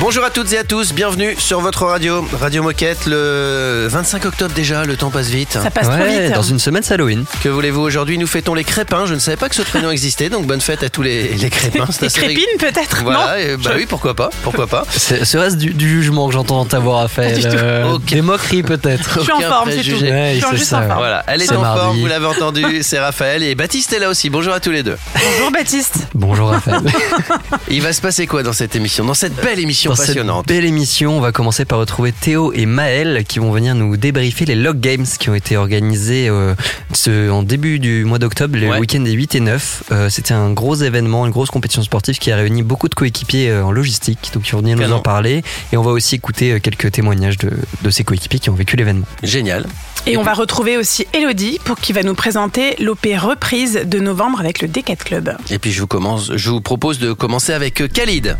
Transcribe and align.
Bonjour 0.00 0.24
à 0.24 0.30
toutes 0.30 0.50
et 0.54 0.58
à 0.58 0.64
tous, 0.64 0.94
bienvenue 0.94 1.34
sur 1.38 1.60
votre 1.60 1.84
radio, 1.84 2.26
Radio 2.40 2.62
Moquette, 2.62 3.04
le 3.04 3.86
25 3.90 4.24
octobre 4.24 4.54
déjà, 4.54 4.86
le 4.86 4.96
temps 4.96 5.10
passe 5.10 5.28
vite. 5.28 5.52
Ça 5.62 5.70
passe 5.70 5.88
trop 5.88 5.98
Ouais, 5.98 6.26
vite. 6.28 6.34
dans 6.34 6.42
une 6.42 6.58
semaine, 6.58 6.82
c'est 6.82 6.94
Halloween. 6.94 7.26
Que 7.44 7.50
voulez-vous 7.50 7.82
aujourd'hui 7.82 8.16
Nous 8.16 8.26
fêtons 8.26 8.54
les 8.54 8.64
crépins, 8.64 9.04
je 9.04 9.12
ne 9.12 9.18
savais 9.18 9.36
pas 9.36 9.50
que 9.50 9.54
ce 9.54 9.60
prénom 9.60 9.90
existait, 9.90 10.30
donc 10.30 10.46
bonne 10.46 10.62
fête 10.62 10.82
à 10.82 10.88
tous 10.88 11.02
les, 11.02 11.34
les 11.34 11.50
crépins. 11.50 11.84
c'est 11.90 12.00
Les 12.00 12.06
assez 12.06 12.20
rig- 12.20 12.34
crépines 12.34 12.58
peut-être 12.72 13.02
Voilà, 13.02 13.36
non 13.36 13.42
et 13.42 13.56
bah 13.58 13.72
oui, 13.76 13.84
pourquoi 13.86 14.14
pas, 14.14 14.30
pourquoi 14.42 14.66
pas. 14.66 14.86
C'est- 14.90 15.26
Serait-ce 15.26 15.56
du, 15.56 15.74
du 15.74 15.86
jugement 15.88 16.28
que 16.28 16.32
j'entends 16.32 16.64
ta 16.64 16.78
voix, 16.78 17.00
Raphaël 17.00 17.34
Pas 17.34 17.48
du 17.50 17.54
tout. 17.56 17.62
Euh, 17.62 17.92
Ok. 17.92 18.06
Des 18.06 18.22
moqueries 18.22 18.62
peut-être 18.62 19.18
Je 19.18 19.20
suis 19.24 19.32
en 19.32 19.36
Aucun 19.38 19.48
forme, 19.50 19.70
c'est 19.70 19.76
tout. 19.78 19.82
préjugé. 19.90 20.10
Ouais, 20.10 20.30
Je 20.34 20.38
suis 20.38 20.46
c'est 20.52 20.56
juste 20.56 20.70
ça, 20.70 20.78
en 20.78 20.86
forme. 20.86 20.98
Voilà, 20.98 21.24
elle 21.26 21.42
est 21.42 21.46
C'est 21.46 21.56
en 21.56 21.60
mardi. 21.60 21.80
forme, 21.80 21.98
vous 22.00 22.06
l'avez 22.06 22.26
entendu, 22.26 22.64
c'est 22.82 22.98
Raphaël 22.98 23.42
et 23.42 23.54
Baptiste 23.54 23.92
est 23.92 23.98
là 23.98 24.08
aussi. 24.08 24.30
Bonjour 24.30 24.54
à 24.54 24.60
tous 24.60 24.70
les 24.70 24.82
deux. 24.82 24.96
Bonjour 25.14 25.50
Baptiste. 25.50 25.96
Bonjour 26.14 26.48
Raphaël. 26.48 26.80
Il 27.68 27.82
va 27.82 27.92
se 27.92 28.00
passer 28.00 28.26
quoi 28.26 28.42
dans 28.42 28.54
cette 28.54 28.74
émission 28.74 29.04
Dans 29.04 29.12
cette 29.14 29.34
belle 29.36 29.58
émission 29.58 29.89
Dans 29.90 29.96
cette 29.96 30.46
belle 30.46 30.64
émission, 30.64 31.16
on 31.16 31.20
va 31.20 31.32
commencer 31.32 31.64
par 31.64 31.80
retrouver 31.80 32.12
Théo 32.12 32.52
et 32.52 32.64
Maël 32.64 33.24
qui 33.26 33.40
vont 33.40 33.50
venir 33.50 33.74
nous 33.74 33.96
débriefer 33.96 34.44
les 34.44 34.54
Log 34.54 34.78
Games 34.78 35.04
qui 35.18 35.28
ont 35.30 35.34
été 35.34 35.56
organisés 35.56 36.28
euh, 36.28 36.54
ce- 36.92 37.28
en 37.28 37.42
début 37.42 37.80
du 37.80 38.04
mois 38.04 38.20
d'octobre, 38.20 38.56
le 38.56 38.68
Ouais. 38.68 38.78
week-end 38.78 39.00
des 39.00 39.10
8 39.10 39.34
et 39.34 39.40
9. 39.40 39.82
Euh, 39.90 40.08
C'était 40.08 40.32
un 40.32 40.52
gros 40.52 40.76
événement, 40.76 41.26
une 41.26 41.32
grosse 41.32 41.50
compétition 41.50 41.82
sportive 41.82 42.18
qui 42.18 42.30
a 42.30 42.36
réuni 42.36 42.62
beaucoup 42.62 42.88
de 42.88 42.94
coéquipiers 42.94 43.50
euh, 43.50 43.64
en 43.64 43.72
logistique. 43.72 44.30
Donc 44.32 44.46
ils 44.48 44.52
vont 44.52 44.60
venir 44.60 44.76
nous 44.78 44.92
en 44.92 45.00
parler 45.00 45.42
et 45.72 45.76
on 45.76 45.82
va 45.82 45.90
aussi 45.90 46.14
écouter 46.14 46.60
quelques 46.60 46.92
témoignages 46.92 47.38
de, 47.38 47.50
de 47.82 47.90
ces 47.90 48.04
coéquipiers 48.04 48.38
qui 48.38 48.48
ont 48.50 48.54
vécu 48.54 48.76
l'événement. 48.76 49.06
Génial. 49.24 49.66
Et 50.06 50.16
on 50.16 50.22
va 50.22 50.34
retrouver 50.34 50.76
aussi 50.76 51.06
Elodie 51.12 51.58
pour 51.64 51.78
qui 51.78 51.92
va 51.92 52.02
nous 52.02 52.14
présenter 52.14 52.74
l'OP 52.78 53.06
reprise 53.18 53.82
de 53.84 53.98
novembre 53.98 54.40
avec 54.40 54.62
le 54.62 54.68
D4 54.68 54.96
Club. 54.96 55.36
Et 55.50 55.58
puis 55.58 55.72
je 55.72 55.80
vous, 55.80 55.86
commence, 55.86 56.34
je 56.34 56.50
vous 56.50 56.60
propose 56.60 56.98
de 56.98 57.12
commencer 57.12 57.52
avec 57.52 57.80
euh, 57.80 57.88
Khalid. 57.88 58.36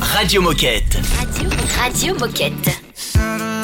Radio 0.00 0.40
Moquette. 0.42 0.98
Radio, 1.18 1.50
Radio 1.78 2.14
Moquette. 2.18 3.61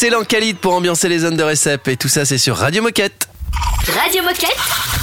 Excellent 0.00 0.22
Khalid 0.22 0.58
pour 0.58 0.74
ambiancer 0.74 1.08
les 1.08 1.18
zones 1.18 1.36
de 1.36 1.42
récep 1.42 1.88
et 1.88 1.96
tout 1.96 2.06
ça 2.06 2.24
c'est 2.24 2.38
sur 2.38 2.56
Radio 2.56 2.84
Moquette. 2.84 3.26
Radio 4.00 4.22
Moquette. 4.22 4.56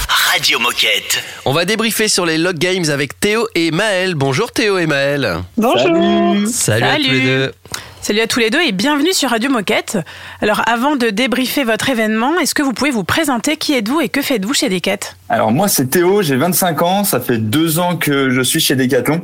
Radio 0.08 0.58
Moquette. 0.58 1.22
On 1.44 1.52
va 1.52 1.66
débriefer 1.66 2.08
sur 2.08 2.24
les 2.24 2.38
log 2.38 2.56
games 2.56 2.88
avec 2.88 3.20
Théo 3.20 3.46
et 3.54 3.72
Maël. 3.72 4.14
Bonjour 4.14 4.52
Théo 4.52 4.78
et 4.78 4.86
Maël. 4.86 5.36
Bonjour. 5.58 6.48
Salut, 6.48 6.82
à 6.82 6.96
tous 6.96 7.02
les 7.02 7.08
Salut. 7.08 7.20
deux. 7.26 7.52
Salut 8.00 8.20
à 8.20 8.26
tous 8.26 8.38
les 8.40 8.48
deux 8.48 8.62
et 8.62 8.72
bienvenue 8.72 9.12
sur 9.12 9.28
Radio 9.28 9.50
Moquette. 9.50 9.98
Alors 10.40 10.62
avant 10.66 10.96
de 10.96 11.10
débriefer 11.10 11.64
votre 11.64 11.90
événement, 11.90 12.38
est-ce 12.38 12.54
que 12.54 12.62
vous 12.62 12.72
pouvez 12.72 12.90
vous 12.90 13.04
présenter? 13.04 13.58
Qui 13.58 13.74
êtes-vous 13.74 14.00
et 14.00 14.08
que 14.08 14.22
faites-vous 14.22 14.54
chez 14.54 14.70
Decat 14.70 15.14
Alors 15.28 15.52
moi 15.52 15.68
c'est 15.68 15.88
Théo, 15.90 16.22
j'ai 16.22 16.36
25 16.36 16.80
ans, 16.82 17.04
ça 17.04 17.20
fait 17.20 17.36
deux 17.36 17.80
ans 17.80 17.96
que 17.98 18.30
je 18.30 18.40
suis 18.40 18.60
chez 18.60 18.76
Decathlon 18.76 19.20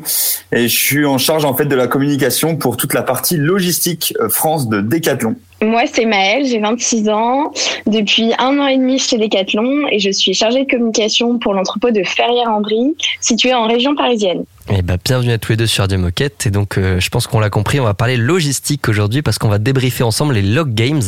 et 0.52 0.68
je 0.68 0.76
suis 0.76 1.06
en 1.06 1.16
charge 1.16 1.46
en 1.46 1.56
fait 1.56 1.64
de 1.64 1.76
la 1.76 1.86
communication 1.86 2.56
pour 2.56 2.76
toute 2.76 2.92
la 2.92 3.02
partie 3.02 3.38
logistique 3.38 4.12
euh, 4.20 4.28
France 4.28 4.68
de 4.68 4.82
Decathlon. 4.82 5.36
Moi, 5.62 5.82
c'est 5.86 6.06
Maëlle, 6.06 6.44
j'ai 6.44 6.58
26 6.58 7.08
ans, 7.08 7.52
depuis 7.86 8.32
un 8.38 8.58
an 8.58 8.66
et 8.66 8.76
demi 8.76 8.98
chez 8.98 9.16
Decathlon 9.16 9.86
et 9.92 10.00
je 10.00 10.10
suis 10.10 10.34
chargée 10.34 10.64
de 10.64 10.70
communication 10.70 11.38
pour 11.38 11.54
l'entrepôt 11.54 11.92
de 11.92 12.02
Ferrières-en-Brie, 12.02 12.96
situé 13.20 13.54
en 13.54 13.68
région 13.68 13.94
parisienne. 13.94 14.44
Eh 14.70 14.82
ben, 14.82 14.96
bienvenue 15.04 15.32
à 15.32 15.38
tous 15.38 15.52
les 15.52 15.56
deux 15.56 15.66
sur 15.66 15.82
Radio 15.82 15.98
Moquette. 15.98 16.46
Et 16.46 16.50
donc, 16.50 16.78
euh, 16.78 17.00
je 17.00 17.10
pense 17.10 17.26
qu'on 17.26 17.40
l'a 17.40 17.50
compris, 17.50 17.80
on 17.80 17.84
va 17.84 17.94
parler 17.94 18.16
logistique 18.16 18.88
aujourd'hui 18.88 19.20
parce 19.20 19.38
qu'on 19.38 19.48
va 19.48 19.58
débriefer 19.58 20.04
ensemble 20.04 20.34
les 20.34 20.42
Log 20.42 20.72
Games. 20.72 21.02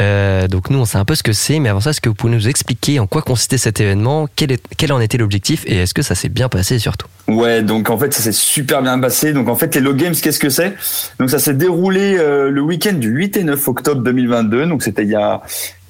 Euh, 0.00 0.46
donc, 0.46 0.70
nous, 0.70 0.78
on 0.78 0.84
sait 0.84 0.98
un 0.98 1.04
peu 1.04 1.16
ce 1.16 1.24
que 1.24 1.32
c'est, 1.32 1.58
mais 1.58 1.68
avant 1.68 1.80
ça, 1.80 1.90
est-ce 1.90 2.00
que 2.00 2.08
vous 2.08 2.14
pouvez 2.14 2.32
nous 2.32 2.48
expliquer 2.48 3.00
en 3.00 3.06
quoi 3.06 3.22
consistait 3.22 3.58
cet 3.58 3.80
événement, 3.80 4.28
quel, 4.36 4.92
en 4.92 5.00
était 5.00 5.18
l'objectif? 5.18 5.64
Et 5.66 5.78
est-ce 5.78 5.94
que 5.94 6.02
ça 6.02 6.14
s'est 6.14 6.28
bien 6.28 6.48
passé 6.48 6.78
surtout? 6.78 7.08
Ouais, 7.26 7.62
donc 7.62 7.88
en 7.88 7.96
fait 7.96 8.12
ça 8.12 8.22
s'est 8.22 8.32
super 8.32 8.82
bien 8.82 8.98
passé. 8.98 9.32
Donc 9.32 9.48
en 9.48 9.56
fait 9.56 9.74
les 9.74 9.80
Log 9.80 9.96
Games, 9.96 10.14
qu'est-ce 10.14 10.38
que 10.38 10.50
c'est? 10.50 10.74
Donc 11.18 11.30
ça 11.30 11.38
s'est 11.38 11.54
déroulé 11.54 12.16
euh, 12.18 12.50
le 12.50 12.60
week-end 12.60 12.92
du 12.92 13.08
8 13.08 13.38
et 13.38 13.44
9 13.44 13.68
octobre 13.68 14.02
2022. 14.02 14.66
Donc 14.66 14.82
c'était 14.82 15.04
il 15.04 15.10
y 15.10 15.14
a 15.14 15.40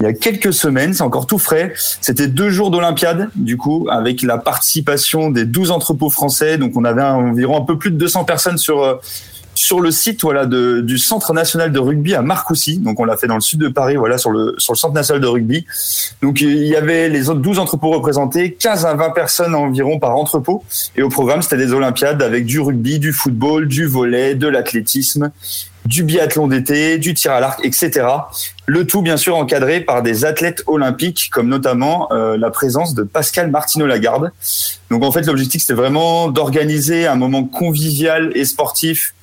il 0.00 0.04
y 0.04 0.06
a 0.06 0.12
quelques 0.12 0.52
semaines, 0.52 0.92
c'est 0.92 1.02
encore 1.02 1.26
tout 1.26 1.38
frais. 1.38 1.72
C'était 2.00 2.26
deux 2.26 2.50
jours 2.50 2.70
d'Olympiade, 2.70 3.30
du 3.36 3.56
coup, 3.56 3.86
avec 3.90 4.22
la 4.22 4.38
participation 4.38 5.30
des 5.30 5.44
12 5.44 5.70
entrepôts 5.70 6.10
français. 6.10 6.58
Donc 6.58 6.76
on 6.76 6.84
avait 6.84 7.02
environ 7.02 7.60
un 7.60 7.64
peu 7.64 7.78
plus 7.78 7.90
de 7.90 7.96
200 7.96 8.24
personnes 8.24 8.58
sur 8.58 8.82
euh, 8.82 8.96
sur 9.54 9.80
le 9.80 9.90
site 9.90 10.22
voilà 10.22 10.46
du 10.46 10.98
Centre 10.98 11.32
national 11.32 11.72
de 11.72 11.78
rugby 11.78 12.14
à 12.14 12.22
Marcoussis. 12.22 12.78
Donc 12.78 13.00
on 13.00 13.04
l'a 13.04 13.16
fait 13.16 13.26
dans 13.26 13.36
le 13.36 13.40
sud 13.40 13.60
de 13.60 13.68
Paris, 13.68 13.96
voilà 13.96 14.18
sur 14.18 14.30
le 14.30 14.54
sur 14.58 14.72
le 14.72 14.78
Centre 14.78 14.94
national 14.94 15.22
de 15.22 15.26
rugby. 15.26 15.64
Donc 16.22 16.40
il 16.40 16.64
y 16.64 16.76
avait 16.76 17.08
les 17.08 17.30
autres 17.30 17.40
12 17.40 17.58
entrepôts 17.58 17.90
représentés, 17.90 18.52
15 18.54 18.86
à 18.86 18.94
20 18.94 19.10
personnes 19.10 19.54
environ 19.54 19.98
par 19.98 20.16
entrepôt. 20.16 20.64
Et 20.96 21.02
au 21.02 21.08
programme, 21.08 21.42
c'était 21.42 21.56
des 21.56 21.72
Olympiades 21.72 22.22
avec 22.22 22.44
du 22.44 22.60
rugby, 22.60 22.98
du 22.98 23.12
football, 23.12 23.68
du 23.68 23.86
volley, 23.86 24.34
de 24.34 24.48
l'athlétisme, 24.48 25.30
du 25.84 26.02
biathlon 26.02 26.46
d'été, 26.46 26.98
du 26.98 27.14
tir 27.14 27.32
à 27.32 27.40
l'arc, 27.40 27.60
etc. 27.64 28.06
Le 28.66 28.86
tout, 28.86 29.02
bien 29.02 29.16
sûr, 29.16 29.36
encadré 29.36 29.80
par 29.80 30.02
des 30.02 30.24
athlètes 30.24 30.62
olympiques, 30.66 31.28
comme 31.30 31.48
notamment 31.48 32.08
euh, 32.12 32.36
la 32.36 32.50
présence 32.50 32.94
de 32.94 33.02
Pascal 33.02 33.50
Martineau-Lagarde. 33.50 34.32
Donc, 34.90 35.04
en 35.04 35.12
fait, 35.12 35.22
l'objectif, 35.22 35.60
c'était 35.62 35.74
vraiment 35.74 36.28
d'organiser 36.28 37.06
un 37.06 37.16
moment 37.16 37.44
convivial 37.44 38.32
et 38.34 38.44
sportif 38.44 39.14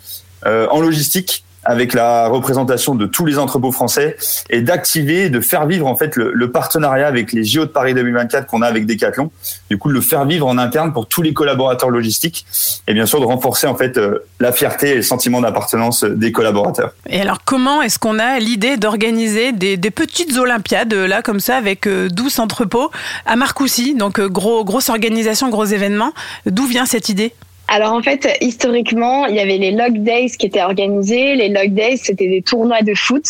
euh, 0.45 0.67
en 0.69 0.81
logistique 0.81 1.43
avec 1.63 1.93
la 1.93 2.27
représentation 2.27 2.95
de 2.95 3.05
tous 3.05 3.25
les 3.25 3.37
entrepôts 3.37 3.71
français 3.71 4.17
et 4.49 4.61
d'activer 4.61 5.29
de 5.29 5.39
faire 5.39 5.65
vivre 5.65 5.87
en 5.87 5.95
fait 5.95 6.15
le, 6.15 6.51
partenariat 6.51 7.07
avec 7.07 7.31
les 7.31 7.43
JO 7.43 7.65
de 7.65 7.69
Paris 7.69 7.93
2024 7.93 8.47
qu'on 8.47 8.61
a 8.61 8.67
avec 8.67 8.85
Decathlon. 8.85 9.31
Du 9.69 9.77
coup, 9.77 9.89
de 9.89 9.93
le 9.93 10.01
faire 10.01 10.25
vivre 10.25 10.47
en 10.47 10.57
interne 10.57 10.91
pour 10.91 11.07
tous 11.07 11.21
les 11.21 11.33
collaborateurs 11.33 11.89
logistiques 11.89 12.45
et 12.87 12.93
bien 12.93 13.05
sûr 13.05 13.19
de 13.19 13.25
renforcer 13.25 13.67
en 13.67 13.75
fait 13.75 13.97
euh, 13.97 14.19
la 14.39 14.51
fierté 14.51 14.89
et 14.89 14.95
le 14.95 15.01
sentiment 15.01 15.41
d'appartenance 15.41 16.03
des 16.03 16.31
collaborateurs. 16.31 16.93
Et 17.09 17.21
alors, 17.21 17.39
comment 17.45 17.81
est-ce 17.81 17.99
qu'on 17.99 18.19
a 18.19 18.39
l'idée 18.39 18.77
d'organiser 18.77 19.51
des, 19.51 19.77
des 19.77 19.91
petites 19.91 20.37
Olympiades, 20.37 20.93
euh, 20.93 21.07
là, 21.07 21.21
comme 21.21 21.39
ça, 21.39 21.57
avec 21.57 21.87
euh, 21.87 22.09
12 22.09 22.39
entrepôts 22.39 22.91
à 23.25 23.35
Marcoussis 23.35 23.95
Donc, 23.95 24.19
euh, 24.19 24.27
gros, 24.27 24.63
grosse 24.63 24.89
organisation, 24.89 25.49
gros 25.49 25.65
événement? 25.65 26.13
D'où 26.45 26.65
vient 26.65 26.85
cette 26.85 27.09
idée? 27.09 27.33
Alors 27.73 27.93
en 27.93 28.01
fait, 28.01 28.27
historiquement, 28.41 29.27
il 29.27 29.35
y 29.35 29.39
avait 29.39 29.57
les 29.57 29.71
Log 29.71 30.03
Days 30.03 30.31
qui 30.37 30.45
étaient 30.45 30.61
organisés. 30.61 31.35
Les 31.35 31.47
Log 31.47 31.73
Days, 31.73 31.95
c'était 31.95 32.27
des 32.27 32.41
tournois 32.41 32.81
de 32.81 32.93
foot 32.93 33.23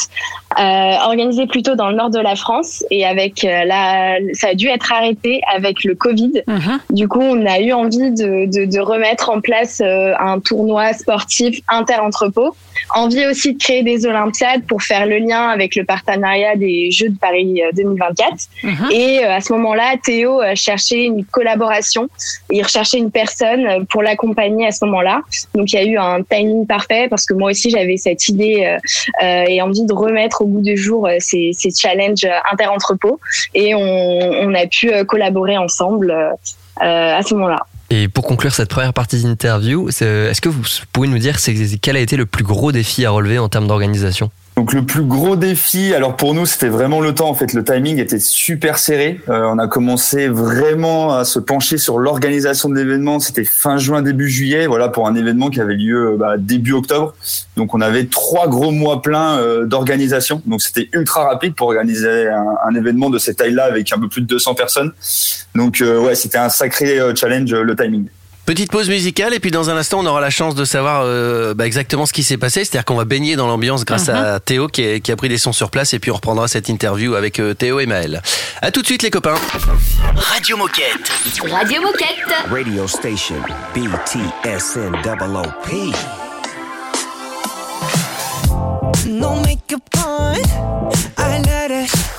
euh, 0.57 0.63
organisés 0.63 1.45
plutôt 1.45 1.75
dans 1.75 1.89
le 1.89 1.95
nord 1.95 2.09
de 2.09 2.17
la 2.17 2.35
France. 2.35 2.83
Et 2.89 3.05
avec 3.05 3.45
euh, 3.45 3.63
la, 3.65 4.17
ça 4.33 4.47
a 4.47 4.53
dû 4.55 4.67
être 4.67 4.91
arrêté 4.91 5.41
avec 5.55 5.83
le 5.83 5.93
Covid. 5.93 6.41
Mhm. 6.47 6.79
Du 6.89 7.07
coup, 7.07 7.21
on 7.21 7.45
a 7.45 7.59
eu 7.59 7.71
envie 7.71 8.09
de, 8.09 8.47
de, 8.51 8.65
de 8.65 8.79
remettre 8.79 9.29
en 9.29 9.41
place 9.41 9.79
euh, 9.79 10.13
un 10.19 10.39
tournoi 10.39 10.93
sportif 10.93 11.59
inter-entrepôt. 11.67 12.55
Envie 12.89 13.25
aussi 13.25 13.53
de 13.53 13.57
créer 13.57 13.83
des 13.83 14.05
Olympiades 14.05 14.65
pour 14.67 14.81
faire 14.81 15.05
le 15.05 15.17
lien 15.19 15.47
avec 15.49 15.75
le 15.75 15.83
partenariat 15.83 16.55
des 16.55 16.91
Jeux 16.91 17.09
de 17.09 17.17
Paris 17.17 17.61
euh, 17.61 17.71
2024. 17.73 18.33
Mhm. 18.63 18.91
Et 18.91 19.19
euh, 19.23 19.35
à 19.35 19.41
ce 19.41 19.53
moment-là, 19.53 19.95
Théo 20.03 20.41
euh, 20.41 20.53
cherchait 20.55 21.05
une 21.05 21.25
collaboration. 21.25 22.07
Il 22.51 22.63
recherchait 22.63 22.97
une 22.97 23.11
personne 23.11 23.65
euh, 23.65 23.83
pour 23.89 24.03
l'accompagner 24.03 24.67
à 24.67 24.71
ce 24.71 24.85
moment-là. 24.85 25.21
Donc 25.55 25.71
il 25.71 25.75
y 25.75 25.79
a 25.79 25.85
eu 25.85 25.97
un 25.97 26.23
timing 26.23 26.65
parfait 26.67 27.07
parce 27.09 27.25
que 27.25 27.33
moi 27.33 27.51
aussi 27.51 27.69
j'avais 27.69 27.97
cette 27.97 28.27
idée 28.27 28.65
euh, 28.65 28.77
euh, 29.23 29.45
et 29.47 29.61
envie 29.61 29.85
de 29.85 29.93
remettre 29.93 30.41
au 30.41 30.45
bout 30.45 30.61
du 30.61 30.77
jour 30.77 31.07
euh, 31.07 31.15
ces, 31.19 31.51
ces 31.53 31.71
challenges 31.71 32.25
euh, 32.25 32.37
inter-entrepôts. 32.51 33.19
Et 33.53 33.75
on, 33.75 33.81
on 33.81 34.53
a 34.53 34.67
pu 34.67 34.91
euh, 34.91 35.03
collaborer 35.03 35.57
ensemble 35.57 36.11
euh, 36.11 36.29
euh, 36.81 37.17
à 37.17 37.21
ce 37.21 37.33
moment-là. 37.35 37.65
Et 37.93 38.07
pour 38.07 38.25
conclure 38.25 38.53
cette 38.53 38.69
première 38.69 38.93
partie 38.93 39.21
d'interview, 39.21 39.89
est-ce 39.89 40.39
que 40.39 40.47
vous 40.47 40.63
pouvez 40.93 41.09
nous 41.09 41.17
dire 41.17 41.35
quel 41.81 41.97
a 41.97 41.99
été 41.99 42.15
le 42.15 42.25
plus 42.25 42.45
gros 42.45 42.71
défi 42.71 43.05
à 43.05 43.11
relever 43.11 43.37
en 43.37 43.49
termes 43.49 43.67
d'organisation? 43.67 44.31
Donc 44.61 44.73
le 44.73 44.85
plus 44.85 45.01
gros 45.01 45.35
défi, 45.35 45.91
alors 45.95 46.15
pour 46.15 46.35
nous 46.35 46.45
c'était 46.45 46.67
vraiment 46.67 47.01
le 47.01 47.15
temps 47.15 47.29
en 47.29 47.33
fait, 47.33 47.51
le 47.53 47.63
timing 47.63 47.97
était 47.97 48.19
super 48.19 48.77
serré. 48.77 49.19
Euh, 49.27 49.49
on 49.51 49.57
a 49.57 49.67
commencé 49.67 50.27
vraiment 50.27 51.15
à 51.15 51.25
se 51.25 51.39
pencher 51.39 51.79
sur 51.79 51.97
l'organisation 51.97 52.69
de 52.69 52.75
l'événement, 52.75 53.19
c'était 53.19 53.43
fin 53.43 53.79
juin 53.79 54.03
début 54.03 54.29
juillet, 54.29 54.67
voilà 54.67 54.87
pour 54.87 55.07
un 55.07 55.15
événement 55.15 55.49
qui 55.49 55.59
avait 55.61 55.73
lieu 55.73 56.11
euh, 56.11 56.15
bah, 56.15 56.35
début 56.37 56.73
octobre. 56.73 57.15
Donc 57.57 57.73
on 57.73 57.81
avait 57.81 58.05
trois 58.05 58.47
gros 58.47 58.69
mois 58.69 59.01
pleins 59.01 59.39
euh, 59.39 59.65
d'organisation, 59.65 60.43
donc 60.45 60.61
c'était 60.61 60.89
ultra 60.93 61.23
rapide 61.23 61.55
pour 61.55 61.69
organiser 61.69 62.27
un, 62.27 62.75
événement 62.75 63.09
de 63.09 63.17
cette 63.17 63.37
taille-là 63.37 63.63
avec 63.63 63.91
un 63.91 63.99
peu 63.99 64.09
plus 64.09 64.21
de 64.21 64.27
200 64.27 64.53
personnes. 64.53 64.91
Donc 65.55 65.81
euh, 65.81 65.99
ouais 65.99 66.15
c'était 66.15 66.37
un 66.37 66.49
sacré 66.49 66.99
euh, 66.99 67.15
challenge 67.15 67.51
euh, 67.51 67.63
le 67.63 67.75
timing. 67.75 68.07
Petite 68.45 68.71
pause 68.71 68.89
musicale 68.89 69.33
et 69.33 69.39
puis 69.39 69.51
dans 69.51 69.69
un 69.69 69.77
instant 69.77 69.99
on 69.99 70.05
aura 70.05 70.19
la 70.19 70.29
chance 70.31 70.55
de 70.55 70.65
savoir 70.65 71.03
euh, 71.05 71.53
bah, 71.53 71.65
exactement 71.65 72.05
ce 72.05 72.11
qui 72.11 72.23
s'est 72.23 72.37
passé. 72.37 72.65
C'est-à-dire 72.65 72.85
qu'on 72.85 72.95
va 72.95 73.05
baigner 73.05 73.35
dans 73.35 73.47
l'ambiance 73.47 73.85
grâce 73.85 74.09
à 74.09 74.39
Théo 74.39 74.67
qui, 74.67 74.81
est- 74.81 74.99
qui 74.99 75.11
a 75.11 75.15
pris 75.15 75.29
des 75.29 75.37
sons 75.37 75.53
sur 75.53 75.69
place 75.69 75.93
et 75.93 75.99
puis 75.99 76.11
on 76.11 76.15
reprendra 76.15 76.47
cette 76.47 76.67
interview 76.67 77.15
avec 77.15 77.39
euh, 77.39 77.53
Théo 77.53 77.79
et 77.79 77.85
Maël. 77.85 78.21
À 78.61 78.71
tout 78.71 78.81
de 78.81 78.87
suite 78.87 79.03
les 79.03 79.11
copains. 79.11 79.35
Radio 80.15 80.57
Moquette. 80.57 81.11
Radio 81.49 81.81
Moquette. 81.81 82.49
Radio 82.49 82.87
station 82.87 83.35
BTSN 83.75 84.91
double 85.03 85.37
OP. 85.37 85.95
No 89.07 89.35
makeup 89.35 89.81
on, 90.05 90.35
I 91.17 91.41
let 91.45 91.83
it. 91.85 92.10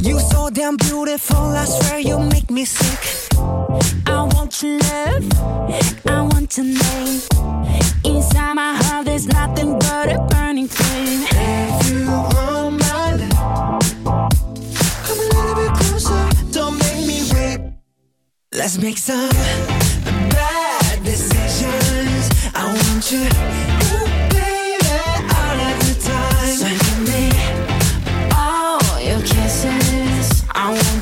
You 0.00 0.20
so 0.20 0.48
damn 0.48 0.76
beautiful, 0.76 1.36
I 1.36 1.64
swear 1.64 1.98
you 1.98 2.18
make 2.20 2.50
me 2.50 2.64
sick. 2.64 3.34
I 4.06 4.22
want 4.32 4.62
your 4.62 4.78
love, 4.78 5.24
I 6.06 6.22
want 6.22 6.56
your 6.56 6.66
name. 6.66 7.20
Inside 8.04 8.54
my 8.54 8.76
heart, 8.76 9.06
there's 9.06 9.26
nothing 9.26 9.78
but 9.78 10.12
a 10.12 10.18
burning 10.30 10.68
flame. 10.68 11.26
If 11.30 11.90
you 11.90 12.06
want 12.06 12.78
my 12.78 13.14
love, 13.16 13.80
come 15.04 15.18
a 15.18 15.26
little 15.34 15.54
bit 15.56 15.72
closer, 15.74 16.28
don't 16.52 16.78
make 16.78 17.06
me 17.06 17.28
wait. 17.32 17.60
Let's 18.52 18.78
make 18.78 18.98
some 18.98 19.30
bad 20.30 21.04
decisions. 21.04 22.30
I 22.54 22.64
want 22.72 23.10
you, 23.10 23.28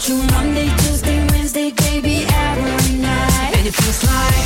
You 0.06 0.22
Monday, 0.30 0.68
Tuesday, 0.78 1.18
Wednesday, 1.30 1.70
baby, 1.72 2.24
every 2.28 2.96
night. 2.98 3.52
And 3.56 3.66
it 3.66 3.74
feels 3.74 4.04
like 4.04 4.36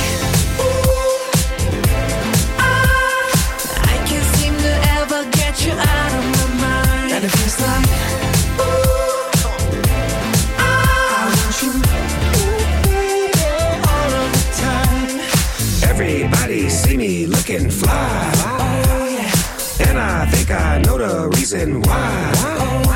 ah, 2.57 3.83
I 3.93 3.97
can't 4.07 4.25
seem 4.37 4.55
to 4.57 4.73
ever 4.99 5.23
get 5.29 5.63
you 5.63 5.73
out 5.73 6.11
of 6.17 6.23
my 6.35 6.47
mind. 6.65 7.11
And 7.13 7.23
it 7.25 7.29
feels 7.29 7.59
like 7.61 7.89
ooh, 8.59 9.29
I 10.57 11.29
want 11.29 11.61
you, 11.61 11.71
ooh, 12.41 12.61
baby, 12.89 13.45
all 13.93 14.11
of 14.21 14.29
the 14.33 14.43
time. 14.65 15.15
Everybody 15.91 16.69
see 16.69 16.97
me 16.97 17.27
looking 17.27 17.69
fly. 17.69 18.31
Oh 18.45 19.05
yeah, 19.07 19.87
And 19.89 19.99
I 19.99 20.25
think 20.25 20.49
I 20.49 20.79
know 20.79 20.97
the 20.97 21.29
reason 21.37 21.81
why. 21.83 22.31
oh 22.37 22.90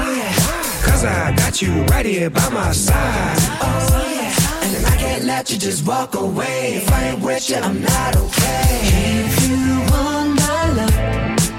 I 1.08 1.34
got 1.36 1.62
you 1.62 1.72
right 1.86 2.06
here 2.06 2.30
by 2.30 2.50
my 2.50 2.72
side. 2.72 3.38
oh 3.62 4.12
yeah. 4.16 4.68
And 4.78 4.86
I 4.86 4.98
can't 4.98 5.24
let 5.26 5.52
you 5.52 5.58
just 5.58 5.86
walk 5.88 6.16
away. 6.16 6.76
If 6.76 6.92
I 6.92 7.04
ain't 7.10 7.22
with 7.22 7.50
you, 7.50 7.58
I'm 7.58 7.82
not 7.82 8.16
okay. 8.16 8.80
If 9.26 9.48
you 9.48 9.58
want 9.92 10.40
my 10.40 10.72
love, 10.74 10.96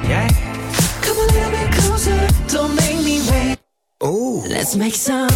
Yeah. 0.08 0.28
come 1.02 1.16
a 1.18 1.26
little 1.32 1.50
bit 1.50 1.72
closer. 1.72 2.28
Don't 2.48 2.74
make 2.74 2.98
me 3.04 3.20
wait. 3.30 3.58
Ooh. 4.04 4.42
Let's 4.48 4.74
make 4.76 4.94
some 4.94 5.30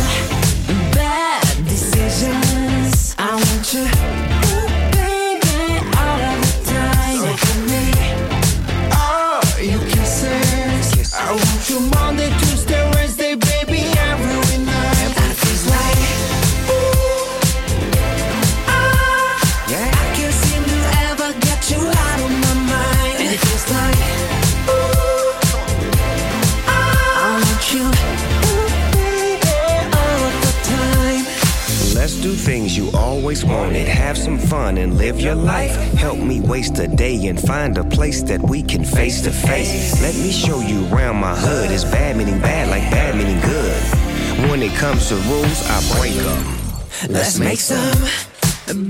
face 39.20 39.40
to 39.40 39.46
face. 39.48 40.02
Let 40.02 40.14
me 40.14 40.30
show 40.30 40.60
you 40.60 40.86
around 40.88 41.16
my 41.16 41.34
hood. 41.34 41.70
It's 41.70 41.84
bad 41.84 42.16
meaning 42.16 42.40
bad, 42.40 42.68
like 42.68 42.90
bad 42.90 43.16
meaning 43.16 43.40
good. 43.40 43.82
When 44.50 44.62
it 44.62 44.72
comes 44.76 45.08
to 45.08 45.16
rules, 45.28 45.62
I 45.68 45.98
break 45.98 46.14
them. 46.14 46.44
Let's 47.08 47.38
make 47.38 47.60
some 47.60 47.98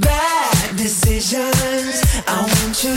bad 0.01 0.77
decisions. 0.77 2.03
I 2.27 2.43
want 2.43 2.85
you, 2.85 2.95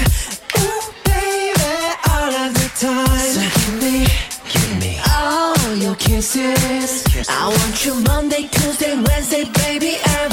ooh, 0.62 0.84
baby, 1.06 1.74
all 2.12 2.34
of 2.46 2.54
the 2.54 2.70
time. 2.78 3.30
So 3.36 3.42
give 3.42 3.78
me, 3.82 4.06
give 4.52 4.74
me 4.80 5.00
all 5.14 5.76
your 5.76 5.96
kisses. 5.96 7.04
I 7.30 7.48
want 7.48 7.86
you 7.86 7.96
Monday, 8.02 8.48
Tuesday, 8.52 8.96
Wednesday, 8.96 9.46
baby, 9.66 9.98
every 10.22 10.33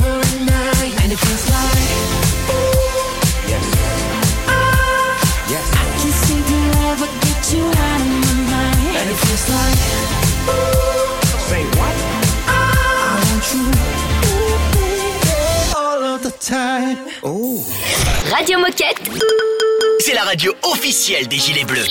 C'est 19.99 20.15
la 20.15 20.23
radio 20.23 20.53
officielle 20.62 21.27
des 21.27 21.39
Gilets 21.39 21.65
Bleus. 21.65 21.89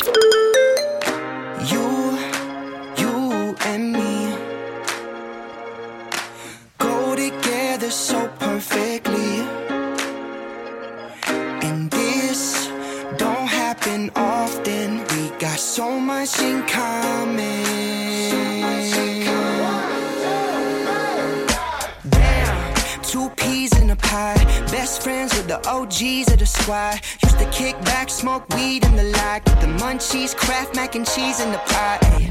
OGs 25.68 26.32
of 26.32 26.40
the 26.40 26.46
squad. 26.46 27.00
Used 27.24 27.40
to 27.40 27.50
kick 27.52 27.80
back, 27.86 28.10
smoke 28.10 28.48
weed 28.56 28.86
in 28.86 28.96
the 28.96 29.04
lot. 29.04 29.44
Get 29.46 29.60
the 29.62 29.68
munchies, 29.68 30.36
craft 30.36 30.76
mac 30.76 30.96
and 30.96 31.06
cheese 31.06 31.40
in 31.40 31.52
the 31.52 31.60
pot. 31.60 32.00
Ay, 32.04 32.30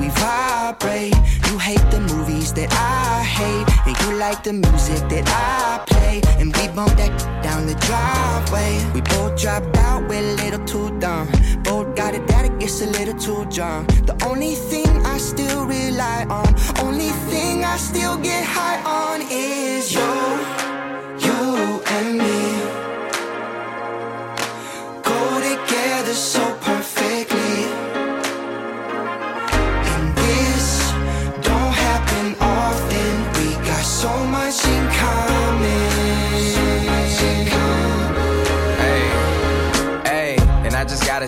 we 0.00 0.08
vibrate. 0.08 1.14
You 1.50 1.58
hate 1.58 1.90
the 1.90 2.00
movies 2.00 2.52
that 2.54 2.70
I 2.72 3.22
hate, 3.22 3.66
and 3.86 3.96
you 4.02 4.18
like 4.18 4.44
the 4.44 4.52
music 4.52 5.08
that 5.08 5.26
I 5.26 5.82
play. 5.86 6.20
And 6.38 6.54
we 6.56 6.68
bump 6.68 6.96
that 6.98 7.12
down 7.42 7.66
the 7.66 7.74
driveway. 7.86 8.70
We 8.92 9.00
both 9.00 9.40
dropped 9.40 9.76
out, 9.78 10.06
we're 10.08 10.20
a 10.20 10.36
little 10.44 10.64
too 10.66 10.98
dumb. 11.00 11.26
Both 11.62 11.96
got 11.96 12.14
it 12.14 12.26
that 12.28 12.44
it 12.44 12.58
gets 12.58 12.82
a 12.82 12.86
little 12.86 13.18
too 13.18 13.46
drunk. 13.50 13.88
The 14.06 14.16
only 14.26 14.54
thing 14.54 14.88
I 15.06 15.16
still 15.18 15.64
rely 15.64 16.26
on, 16.28 16.54
only 16.86 17.10
thing 17.30 17.64
I 17.64 17.76
still 17.78 18.18
get 18.18 18.44
high 18.44 18.80
on 18.84 19.22
is 19.30 19.92
you, 19.94 20.12
you 21.24 21.82
and 21.86 22.18
me. 22.18 22.57
So 26.16 26.56
perfectly. 26.62 27.64
And 29.92 30.16
this 30.16 30.90
don't 31.42 31.74
happen 31.86 32.34
often. 32.40 33.12
We 33.34 33.54
got 33.66 33.84
so 33.84 34.24
much 34.26 34.64
in 34.66 34.88
common. 34.90 35.27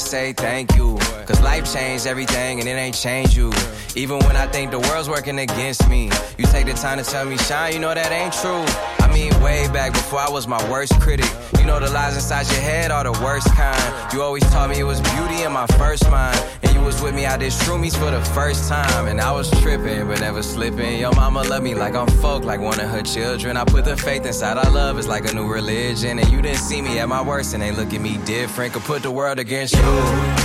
I 0.01 0.03
say 0.03 0.33
thank 0.33 0.77
you. 0.77 0.97
Cause 1.27 1.43
life 1.43 1.71
changed 1.71 2.07
everything 2.07 2.59
and 2.59 2.67
it 2.67 2.73
ain't 2.73 2.95
changed 2.95 3.37
you. 3.37 3.53
Even 3.95 4.19
when 4.21 4.35
I 4.35 4.47
think 4.47 4.71
the 4.71 4.81
world's 4.81 5.11
working 5.11 5.39
against 5.39 5.87
me, 5.91 6.05
you 6.39 6.47
take 6.47 6.65
the 6.65 6.73
time 6.73 6.97
to 6.97 7.05
tell 7.05 7.27
me, 7.27 7.37
Shine, 7.37 7.75
you 7.75 7.81
know 7.81 7.93
that 7.93 8.11
ain't 8.11 8.33
true. 8.33 8.65
I 9.05 9.13
mean, 9.13 9.31
way 9.43 9.69
back 9.69 9.93
before 9.93 10.21
I 10.21 10.31
was 10.31 10.47
my 10.47 10.63
worst 10.71 10.99
critic. 11.01 11.31
You 11.59 11.67
know 11.67 11.79
the 11.79 11.91
lies 11.91 12.15
inside 12.15 12.47
your 12.47 12.63
head 12.63 12.91
are 12.91 13.05
the 13.05 13.13
worst 13.23 13.55
kind. 13.55 14.15
You 14.15 14.23
always 14.23 14.43
taught 14.45 14.71
me 14.71 14.81
it 14.81 14.85
was 14.85 15.03
beauty 15.03 15.43
in 15.43 15.53
my 15.53 15.67
first 15.79 16.11
mind. 16.11 16.41
And 16.63 16.73
you 16.73 16.81
was 16.81 17.03
with 17.03 17.15
me 17.15 17.27
out 17.27 17.41
there 17.41 17.51
shroomies 17.51 17.95
for 17.95 18.11
the 18.11 18.23
first 18.33 18.69
time. 18.69 19.07
And 19.07 19.21
I 19.21 19.33
was 19.33 19.51
tripping, 19.61 20.07
but 20.07 20.21
never 20.21 20.43
slipping. 20.43 20.99
Your 20.99 21.15
mama 21.15 21.43
love 21.43 21.63
me 21.63 21.75
like 21.75 21.95
I'm 21.95 22.09
folk, 22.23 22.45
like 22.45 22.61
one 22.61 22.81
of 22.81 22.89
her 22.89 23.03
children. 23.03 23.57
I 23.59 23.65
put 23.65 23.85
the 23.85 23.97
faith 23.97 24.25
inside 24.25 24.57
our 24.57 24.71
love, 24.71 24.97
it's 24.99 25.09
like 25.09 25.31
a 25.31 25.35
new 25.35 25.47
religion. 25.47 26.19
And 26.19 26.29
you 26.31 26.41
didn't 26.41 26.59
see 26.59 26.81
me 26.81 26.99
at 27.01 27.09
my 27.09 27.21
worst, 27.21 27.53
and 27.53 27.63
they 27.63 27.73
look 27.73 27.93
at 27.93 28.01
me 28.01 28.19
different. 28.25 28.73
Could 28.73 28.85
put 28.85 29.03
the 29.03 29.11
world 29.11 29.39
against 29.39 29.75
you. 29.75 29.90
Oh. 29.93 30.40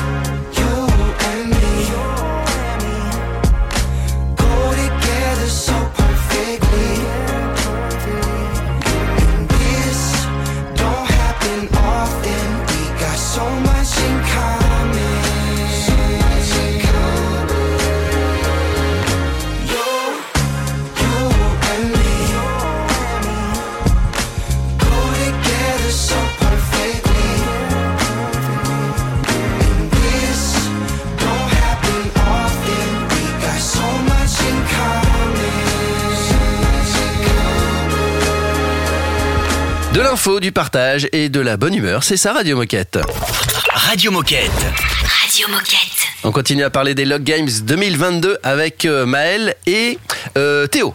De 39.95 40.01
l'info, 40.01 40.41
du 40.41 40.51
partage 40.51 41.07
et 41.13 41.29
de 41.29 41.39
la 41.39 41.55
bonne 41.55 41.73
humeur, 41.73 42.03
c'est 42.03 42.17
ça 42.17 42.33
Radio 42.33 42.57
Moquette. 42.57 42.99
Radio 43.73 44.11
Moquette. 44.11 44.51
Radio 45.21 45.47
Moquette. 45.47 46.07
On 46.25 46.33
continue 46.33 46.65
à 46.65 46.69
parler 46.69 46.93
des 46.95 47.05
Log 47.05 47.23
Games 47.23 47.47
2022 47.63 48.39
avec 48.43 48.83
euh, 48.83 49.05
Maël 49.05 49.55
et 49.65 49.97
euh, 50.37 50.67
Théo. 50.67 50.93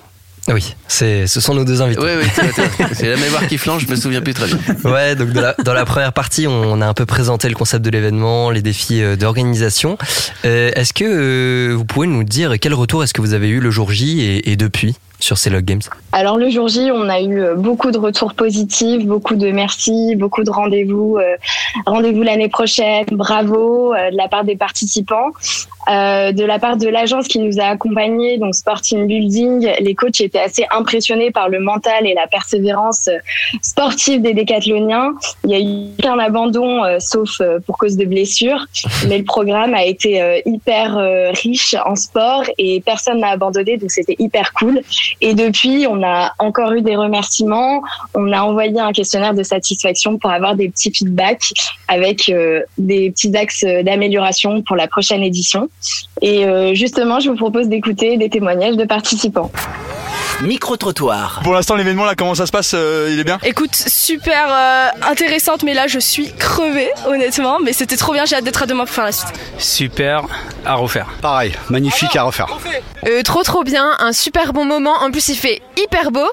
Oui, 0.49 0.75
c'est, 0.87 1.26
ce 1.26 1.40
sont 1.40 1.54
nos 1.54 1.64
deux 1.64 1.80
invités. 1.80 2.02
Oui, 2.02 2.11
oui, 2.21 2.45
c'est 2.92 3.09
la 3.09 3.16
mémoire 3.16 3.47
qui 3.47 3.57
flanche, 3.57 3.87
je 3.87 3.90
me 3.90 3.97
souviens 3.97 4.21
plus 4.21 4.35
très 4.35 4.49
bien. 4.49 4.59
Ouais, 4.85 5.16
donc 5.16 5.30
dans 5.30 5.40
la, 5.40 5.54
dans 5.64 5.73
la 5.73 5.87
première 5.87 6.12
partie, 6.12 6.47
on 6.47 6.83
a 6.83 6.87
un 6.87 6.92
peu 6.92 7.07
présenté 7.07 7.49
le 7.49 7.54
concept 7.54 7.83
de 7.83 7.88
l'événement, 7.88 8.50
les 8.50 8.61
défis 8.61 9.02
euh, 9.02 9.16
d'organisation. 9.16 9.97
Euh, 10.45 10.73
est-ce 10.75 10.92
que 10.92 11.04
euh, 11.04 11.75
vous 11.75 11.87
pouvez 11.87 12.07
nous 12.07 12.23
dire 12.23 12.52
quel 12.61 12.75
retour 12.75 13.02
est-ce 13.02 13.14
que 13.14 13.23
vous 13.23 13.33
avez 13.33 13.49
eu 13.49 13.61
le 13.61 13.71
jour 13.71 13.92
J 13.92 14.21
et, 14.21 14.50
et 14.50 14.57
depuis? 14.57 14.95
Sur 15.21 15.39
ces 15.39 15.50
Log 15.50 15.65
Games 15.65 15.81
Alors 16.12 16.39
le 16.39 16.50
jour 16.50 16.69
J, 16.69 16.91
on 16.93 17.09
a 17.09 17.21
eu 17.21 17.41
euh, 17.41 17.55
beaucoup 17.55 17.91
de 17.91 17.99
retours 17.99 18.35
positifs, 18.35 19.05
beaucoup 19.07 19.37
de 19.37 19.50
merci, 19.50 20.17
beaucoup 20.17 20.43
de 20.43 20.50
rendez-vous. 20.50 21.19
euh, 21.19 21.37
rendez-vous 21.87 22.23
l'année 22.23 22.49
prochaine, 22.49 23.05
bravo 23.12 23.95
euh, 23.95 24.11
de 24.11 24.17
la 24.17 24.29
part 24.29 24.45
des 24.45 24.57
participants. 24.57 25.31
Euh, 25.89 26.33
de 26.33 26.45
la 26.45 26.59
part 26.59 26.77
de 26.77 26.87
l'agence 26.87 27.27
qui 27.27 27.39
nous 27.39 27.59
a 27.59 27.65
accompagnés, 27.65 28.37
donc 28.37 28.55
Sporting 28.55 29.07
Building, 29.07 29.69
les 29.81 29.95
coachs 29.95 30.21
étaient 30.21 30.39
assez 30.39 30.67
impressionnés 30.71 31.31
par 31.31 31.49
le 31.49 31.59
mental 31.59 32.07
et 32.07 32.15
la 32.15 32.27
persévérance 32.27 33.09
sportive 33.62 34.21
des 34.21 34.35
décathloniens. 34.35 35.15
Il 35.45 35.50
y 35.50 35.55
a 35.55 35.59
eu 35.59 35.97
qu'un 36.00 36.19
abandon, 36.19 36.85
euh, 36.85 36.99
sauf 37.00 37.41
pour 37.67 37.79
cause 37.79 37.97
de 37.97 38.05
blessures, 38.05 38.67
mais 39.09 39.19
le 39.19 39.25
programme 39.25 39.75
a 39.75 39.85
été 39.85 40.21
euh, 40.21 40.41
hyper 40.45 40.97
riche 41.43 41.75
en 41.85 41.97
sport 41.97 42.45
et 42.59 42.83
personne 42.85 43.21
n'a 43.21 43.31
abandonné, 43.31 43.77
donc 43.79 43.91
c'était 43.91 44.17
hyper 44.19 44.53
cool. 44.53 44.83
Et 45.21 45.35
depuis, 45.35 45.87
on 45.88 46.02
a 46.02 46.33
encore 46.38 46.73
eu 46.73 46.83
des 46.83 46.97
remerciements. 46.97 47.83
On 48.14 48.33
a 48.33 48.43
envoyé 48.43 48.81
un 48.81 48.93
questionnaire 48.93 49.35
de 49.35 49.43
satisfaction 49.43 50.19
pour 50.19 50.31
avoir 50.31 50.55
des 50.55 50.69
petits 50.69 50.93
feedbacks 50.93 51.52
avec 51.88 52.29
euh, 52.29 52.62
des 52.79 53.11
petits 53.11 53.37
axes 53.37 53.64
d'amélioration 53.64 54.62
pour 54.62 54.76
la 54.76 54.88
prochaine 54.88 55.23
édition. 55.23 55.69
Et 56.23 56.45
euh, 56.45 56.75
justement, 56.75 57.21
je 57.21 57.31
vous 57.31 57.37
propose 57.37 57.69
d'écouter 57.69 58.17
des 58.17 58.29
témoignages 58.29 58.76
de 58.76 58.85
participants. 58.85 59.50
Micro-trottoir. 60.43 61.40
Pour 61.45 61.52
l'instant, 61.52 61.75
l'événement 61.75 62.07
là, 62.07 62.14
comment 62.14 62.35
ça 62.35 62.47
se 62.47 62.52
passe 62.52 62.73
euh, 62.75 63.11
Il 63.12 63.21
est 63.21 63.25
bien 63.25 63.38
Écoute, 63.45 63.75
super 63.75 64.47
euh, 64.50 64.87
intéressante, 65.11 65.62
mais 65.64 65.75
là 65.75 65.87
je 65.87 65.99
suis 65.99 66.33
crevée, 66.33 66.88
honnêtement. 67.07 67.59
Mais 67.62 67.75
c'était 67.75 67.97
trop 67.97 68.14
bien, 68.14 68.25
j'ai 68.25 68.37
hâte 68.37 68.45
d'être 68.45 68.62
à 68.62 68.67
demain 68.67 68.87
pour 68.87 68.95
faire 68.95 69.05
la 69.05 69.12
suite. 69.12 69.29
Super, 69.59 70.23
à 70.64 70.76
refaire. 70.76 71.09
Pareil, 71.21 71.52
magnifique 71.69 72.17
à 72.17 72.23
refaire. 72.23 72.47
Euh, 73.07 73.23
trop 73.23 73.43
trop 73.43 73.64
bien, 73.64 73.90
un 73.99 74.12
super 74.12 74.55
bon 74.55 74.64
moment. 74.64 75.00
En 75.00 75.11
plus, 75.11 75.28
il 75.28 75.37
fait 75.37 75.62
hyper 75.78 76.11
beau. 76.11 76.28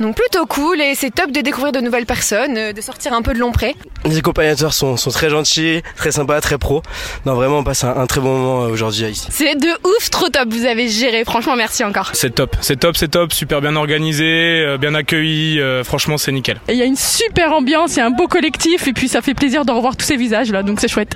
Donc 0.00 0.16
plutôt 0.16 0.46
cool 0.46 0.80
et 0.80 0.94
c'est 0.94 1.10
top 1.14 1.30
de 1.30 1.40
découvrir 1.42 1.72
de 1.72 1.80
nouvelles 1.80 2.06
personnes, 2.06 2.56
euh, 2.56 2.72
de 2.72 2.80
sortir 2.80 3.12
un 3.12 3.20
peu 3.20 3.34
de 3.34 3.38
l'ombré. 3.38 3.76
Les 4.06 4.16
accompagnateurs 4.18 4.72
sont, 4.72 4.96
sont 4.96 5.10
très 5.10 5.28
gentils, 5.28 5.82
très 5.96 6.10
sympas, 6.10 6.40
très 6.40 6.56
pros. 6.56 6.82
Non, 7.26 7.34
vraiment, 7.34 7.58
on 7.58 7.64
passe 7.64 7.84
un, 7.84 7.94
un 7.96 8.06
très 8.06 8.20
bon 8.22 8.38
moment 8.38 8.64
euh, 8.64 8.68
aujourd'hui 8.70 9.04
ici. 9.10 9.26
C'est 9.30 9.54
de 9.56 9.68
ouf, 9.68 10.08
trop 10.10 10.28
top, 10.30 10.48
vous 10.50 10.64
avez 10.64 10.88
géré, 10.88 11.24
franchement 11.24 11.54
merci 11.54 11.84
encore. 11.84 12.10
C'est 12.14 12.34
top, 12.34 12.56
c'est 12.62 12.80
top, 12.80 12.96
c'est 12.96 13.08
top, 13.08 13.32
super 13.34 13.60
bien 13.60 13.76
organisé, 13.76 14.24
euh, 14.66 14.78
bien 14.78 14.94
accueilli, 14.94 15.60
franchement 15.84 16.16
c'est 16.16 16.32
nickel. 16.32 16.60
Et 16.68 16.72
il 16.72 16.78
y 16.78 16.82
a 16.82 16.86
une 16.86 16.96
super 16.96 17.52
ambiance, 17.52 17.96
il 17.96 17.98
y 17.98 18.02
a 18.02 18.06
un 18.06 18.10
beau 18.10 18.26
collectif 18.26 18.88
et 18.88 18.92
puis 18.94 19.08
ça 19.08 19.20
fait 19.20 19.34
plaisir 19.34 19.64
de 19.66 19.72
revoir 19.72 19.96
tous 19.96 20.06
ces 20.06 20.16
visages 20.16 20.50
là, 20.50 20.62
donc 20.62 20.80
c'est 20.80 20.88
chouette. 20.88 21.14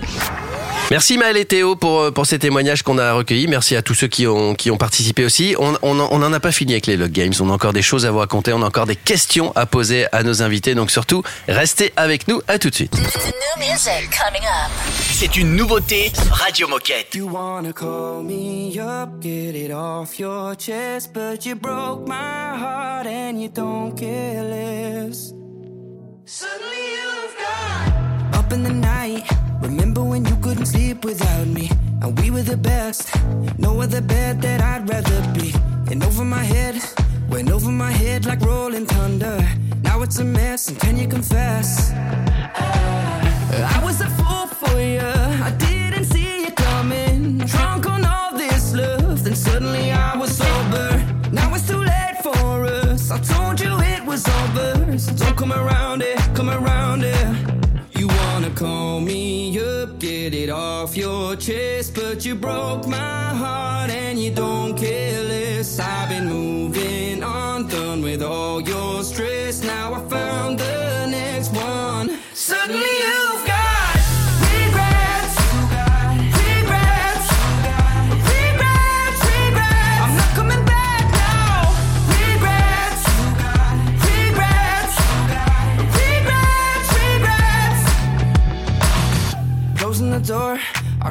Merci 0.91 1.17
Maël 1.17 1.39
et 1.39 1.47
Théo 1.47 1.77
pour, 1.77 2.13
pour 2.13 2.27
ces 2.27 2.39
témoignages 2.39 2.83
qu'on 2.83 2.99
a 2.99 3.15
recueillis. 3.15 3.47
Merci 3.47 3.75
à 3.75 3.81
tous 3.81 3.95
ceux 3.95 4.07
qui 4.07 4.27
ont, 4.27 4.55
qui 4.55 4.71
ont 4.71 4.77
participé 4.77 5.25
aussi. 5.25 5.57
On 5.59 5.73
on 5.81 5.99
en- 5.99 6.09
on 6.11 6.19
n'en 6.19 6.31
a 6.35 6.41
pas 6.41 6.53
fini 6.53 6.73
avec 6.75 6.87
les 6.87 6.99
Log 6.99 7.11
Games. 7.11 7.33
On 7.41 7.49
a 7.49 7.53
encore 7.55 7.73
des 7.73 7.81
choses 7.81 8.05
à 8.05 8.11
vous 8.11 8.19
raconter. 8.19 8.53
On 8.53 8.61
a 8.61 8.67
encore 8.75 8.87
des 8.87 8.97
questions 8.97 9.53
à 9.55 9.67
poser 9.67 10.07
à 10.11 10.25
nos 10.25 10.43
invités. 10.43 10.75
Donc 10.75 10.91
surtout, 10.91 11.23
restez 11.47 11.93
avec 11.95 12.27
nous. 12.27 12.43
À 12.49 12.59
tout 12.59 12.71
de 12.71 12.75
suite. 12.75 12.93
C'est 15.13 15.37
une 15.37 15.55
nouveauté 15.55 16.11
Radio 16.33 16.67
Moquette. 16.67 17.15
You 17.15 17.29
wanna 17.29 17.73
call 17.73 18.25
me 18.25 18.77
up, 18.81 19.21
get 19.23 19.55
it 19.55 19.71
off 19.71 20.19
your 20.19 20.57
chest, 20.57 21.13
but 21.15 21.47
you 21.47 21.55
broke 21.55 22.09
my 22.09 22.59
heart 22.59 23.07
and 23.07 23.41
you 23.41 23.49
don't 23.49 23.95
care 23.97 24.43
less. 24.43 25.33
Suddenly 26.27 26.83
you've 26.97 27.37
gone 27.39 28.35
up 28.35 28.53
in 28.53 28.65
the 28.65 28.73
night. 28.73 29.23
Remember 29.63 30.03
when 30.03 30.25
you 30.25 30.37
couldn't 30.43 30.67
sleep 30.67 31.05
without 31.05 31.47
me, 31.47 31.71
and 32.03 32.19
we 32.21 32.33
were 32.33 32.43
the 32.43 32.57
best. 32.57 33.09
No 33.57 33.81
other 33.81 34.01
bed 34.01 34.43
that 34.43 34.61
I'd 34.61 34.91
rather 34.91 35.23
be. 35.33 35.55
And 35.93 36.03
over 36.03 36.25
my 36.25 36.43
head, 36.43 36.75
went 37.29 37.51
over 37.51 37.71
my 37.71 37.91
head 37.91 38.27
like 38.27 38.41
rolling 38.41 38.87
thunder. 38.87 39.39
Now 39.83 40.03
it's 40.03 40.19
a 40.19 40.25
mess, 40.25 40.69
and 40.69 40.79
can 40.79 40.97
you 40.97 41.09
confess? 41.09 41.93
I 41.93 43.81
was 43.85 44.01
a 44.01 44.09
fool 44.11 44.47
for 44.47 44.81
you. 44.81 45.01
I 45.49 45.51
didn't 45.59 46.05
see 46.05 46.45
you 46.45 46.51
coming. 46.53 47.39
Drunk 47.39 47.87
on 47.87 48.05
all 48.05 48.37
this 48.37 48.75
love, 48.75 49.23
then 49.25 49.35
suddenly 49.35 49.93
I 49.93 50.17
was 50.17 50.37
sober. 50.37 51.03
Now 51.33 51.55
it's 51.55 51.67
too 51.67 51.83
late 51.83 52.19
for 52.23 52.65
us. 52.65 53.11
I 53.11 53.19
told 53.21 53.61
you 53.61 53.73
it 53.81 54.05
was 54.05 54.27
over. 54.29 54.99
So 54.99 55.13
don't 55.15 55.37
come 55.37 55.53
around 55.53 56.03
it, 56.03 56.19
come 56.35 56.51
around 56.51 57.05
it. 57.05 57.27
You 57.93 58.09
wanna 58.09 58.51
call 58.51 59.01
me 59.01 59.44
up, 59.85 59.99
get 59.99 60.35
it 60.35 60.51
off 60.51 60.97
your 60.97 61.37
chest, 61.37 61.95
but 61.95 62.25
you 62.25 62.35
broke 62.35 62.87
my 62.87 63.25
heart 63.43 63.91
and 63.91 64.19
you 64.19 64.31
don't 64.31 64.77
care 64.77 65.23
less. 65.23 65.79
I've 65.79 66.09
been 66.09 66.27
moving 66.27 67.23
on, 67.23 67.69
done 67.69 68.03
with 68.03 68.23
all 68.23 68.61
your 68.61 69.03
stress. 69.03 69.63
Now 69.63 69.95
I 69.95 70.01
found 70.09 70.59
the 70.59 71.07
next 71.07 71.53
one. 71.53 72.19
Suddenly 72.33 72.95
you've 73.03 73.24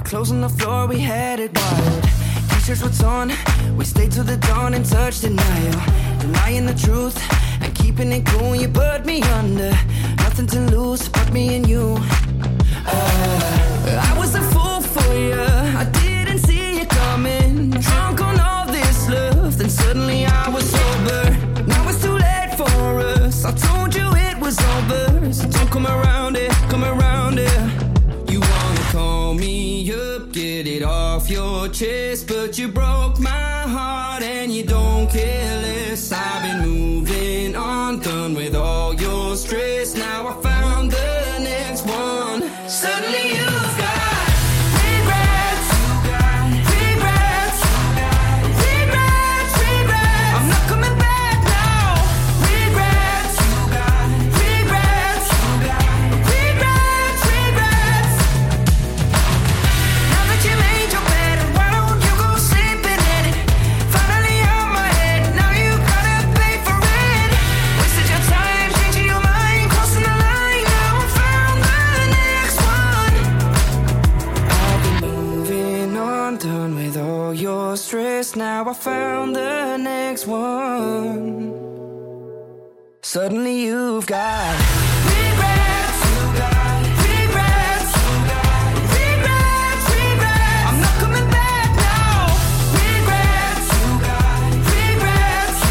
or 0.04 0.10
closing 0.10 0.42
the 0.42 0.50
floor, 0.50 0.88
we 0.88 1.00
had 1.00 1.40
it 1.40 1.52
wild. 1.56 2.04
T-shirts 2.50 2.84
were 2.84 2.90
torn, 2.90 3.32
we 3.78 3.86
stayed 3.86 4.12
till 4.12 4.24
the 4.24 4.38
dawn 4.38 4.74
and 4.74 4.86
touched 4.86 5.22
denial. 5.22 5.80
Denying 6.20 6.66
the 6.66 6.74
truth 6.74 7.18
and 7.62 7.74
keeping 7.76 8.12
it 8.12 8.26
cool, 8.26 8.56
you 8.56 8.68
put 8.68 9.06
me 9.06 9.22
under. 9.40 9.72
Nothing 10.18 10.48
to 10.48 10.60
lose 10.76 11.10
but 11.10 11.32
me 11.32 11.56
and 11.56 11.68
you. 11.68 11.98
Uh, 12.86 14.10
I 14.10 14.16
was 14.18 14.36
a 14.36 14.42
fool 14.52 14.82
for 14.82 15.14
you, 15.14 15.42
I 15.82 15.86
didn't 16.02 16.40
see 16.40 16.80
you 16.80 16.86
coming. 16.86 17.70
Drunk 17.72 18.22
on 18.22 18.40
all 18.40 18.66
this 18.66 19.10
love, 19.10 19.58
then 19.58 19.70
suddenly 19.70 20.26
I 20.26 20.50
was 20.50 20.66
sober. 20.70 21.24
Now 21.68 21.88
it's 21.90 22.02
too 22.02 22.18
late 22.28 22.54
for 22.58 23.00
us. 23.00 23.46
I 23.46 23.52
told 23.52 23.96
you 23.96 24.08
it 24.30 24.38
was 24.40 24.58
over, 24.76 25.34
so 25.34 25.48
don't 25.50 25.70
come 25.72 25.88
around 25.88 26.13
your 31.34 31.68
chest, 31.70 32.28
but 32.28 32.60
you 32.60 32.68
broke 32.68 33.20
my 33.20 33.62
heart 33.76 34.22
and 34.22 34.52
you 34.52 34.64
don't 34.64 35.10
care 35.10 35.62
less. 35.64 36.12
I've 36.12 36.44
been 36.44 36.70
moving 36.70 37.56
on, 37.56 38.00
done 38.00 38.36
with 38.36 38.56
all 38.56 38.73
I 78.74 78.76
found 78.76 79.36
the 79.36 79.78
next 79.78 80.26
one. 80.26 81.54
Suddenly 83.04 83.66
you've 83.66 84.08
got 84.08 84.58
regrets, 85.14 86.02
regrets, 86.18 87.94
regrets, 88.98 89.86
regrets. 89.94 90.66
I'm 90.70 90.80
not 90.82 90.96
coming 91.04 91.30
back 91.30 91.70
now. 91.86 92.34
Regrets, 92.82 93.70
regrets, 94.74 95.62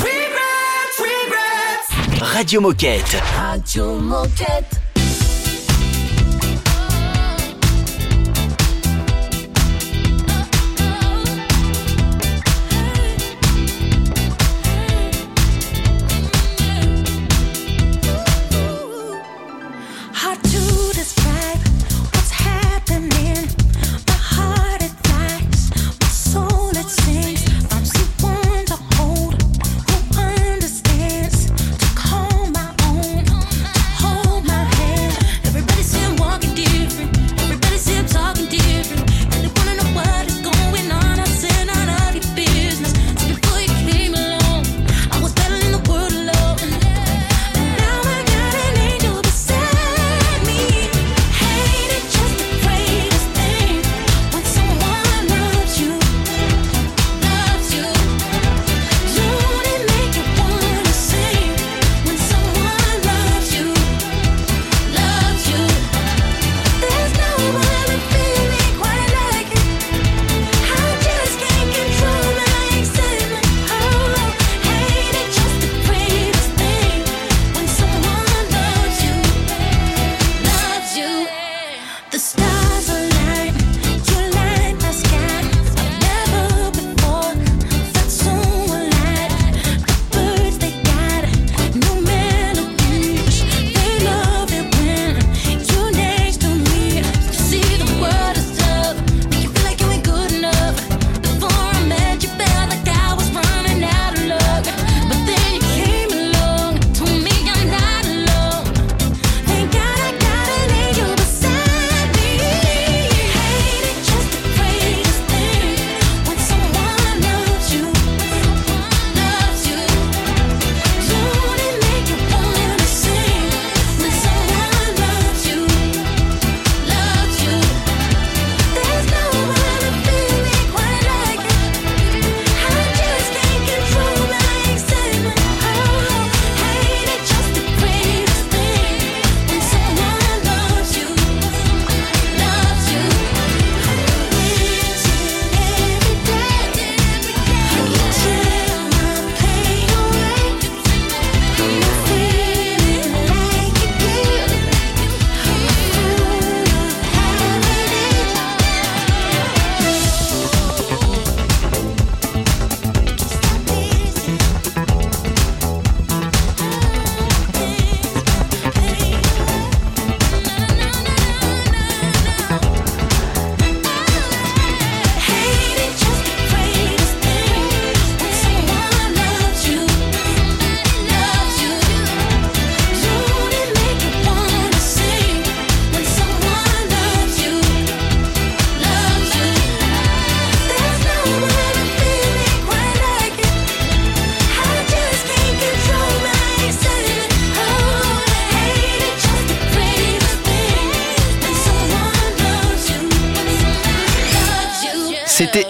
regrets, 0.00 0.96
regrets. 1.04 2.34
Radio 2.34 2.60
Moquette. 2.62 3.12
Radio 3.52 4.00
Moquette. 4.00 4.85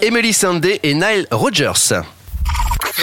Emily 0.07 0.33
Sandé 0.33 0.79
et 0.85 0.95
Nile 0.95 1.27
Rogers. 1.33 1.73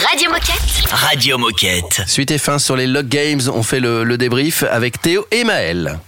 Radio 0.08 0.30
Moquette. 0.30 0.90
Radio 0.90 1.36
Moquette. 1.36 2.00
Suite 2.06 2.30
et 2.30 2.38
fin 2.38 2.58
sur 2.58 2.76
les 2.76 2.86
Log 2.86 3.08
Games, 3.08 3.42
on 3.52 3.62
fait 3.62 3.78
le, 3.78 4.04
le 4.04 4.16
débrief 4.16 4.62
avec 4.62 5.02
Théo 5.02 5.26
et 5.30 5.44
Maël. 5.44 5.98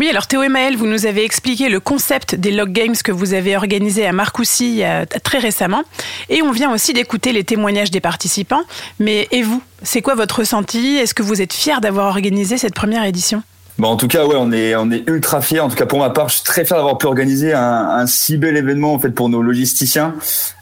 Oui, 0.00 0.08
alors 0.10 0.26
Théo 0.26 0.42
et 0.42 0.48
Maël, 0.48 0.76
vous 0.76 0.88
nous 0.88 1.06
avez 1.06 1.24
expliqué 1.24 1.68
le 1.68 1.78
concept 1.78 2.34
des 2.34 2.50
Log 2.50 2.72
Games 2.72 2.96
que 2.96 3.12
vous 3.12 3.34
avez 3.34 3.56
organisé 3.56 4.04
à 4.04 4.10
Marcoussis 4.10 4.82
très 5.22 5.38
récemment. 5.38 5.84
Et 6.28 6.42
on 6.42 6.50
vient 6.50 6.72
aussi 6.72 6.92
d'écouter 6.92 7.30
les 7.30 7.44
témoignages 7.44 7.92
des 7.92 8.00
participants. 8.00 8.62
Mais 8.98 9.28
et 9.30 9.42
vous 9.42 9.62
C'est 9.84 10.02
quoi 10.02 10.16
votre 10.16 10.40
ressenti? 10.40 10.96
Est-ce 10.96 11.14
que 11.14 11.22
vous 11.22 11.40
êtes 11.40 11.52
fier 11.52 11.80
d'avoir 11.80 12.08
organisé 12.08 12.58
cette 12.58 12.74
première 12.74 13.04
édition? 13.04 13.44
Bon, 13.78 13.88
en 13.88 13.96
tout 13.96 14.06
cas, 14.06 14.26
ouais, 14.26 14.36
on 14.38 14.52
est, 14.52 14.76
on 14.76 14.90
est 14.90 15.08
ultra 15.08 15.40
fiers. 15.40 15.60
En 15.60 15.68
tout 15.68 15.76
cas, 15.76 15.86
pour 15.86 15.98
ma 15.98 16.10
part, 16.10 16.28
je 16.28 16.36
suis 16.36 16.44
très 16.44 16.64
fier 16.64 16.76
d'avoir 16.76 16.98
pu 16.98 17.06
organiser 17.06 17.52
un, 17.54 18.06
si 18.06 18.36
bel 18.36 18.56
événement 18.56 18.94
en 18.94 18.98
fait 18.98 19.10
pour 19.10 19.28
nos 19.28 19.42
logisticiens. 19.42 20.14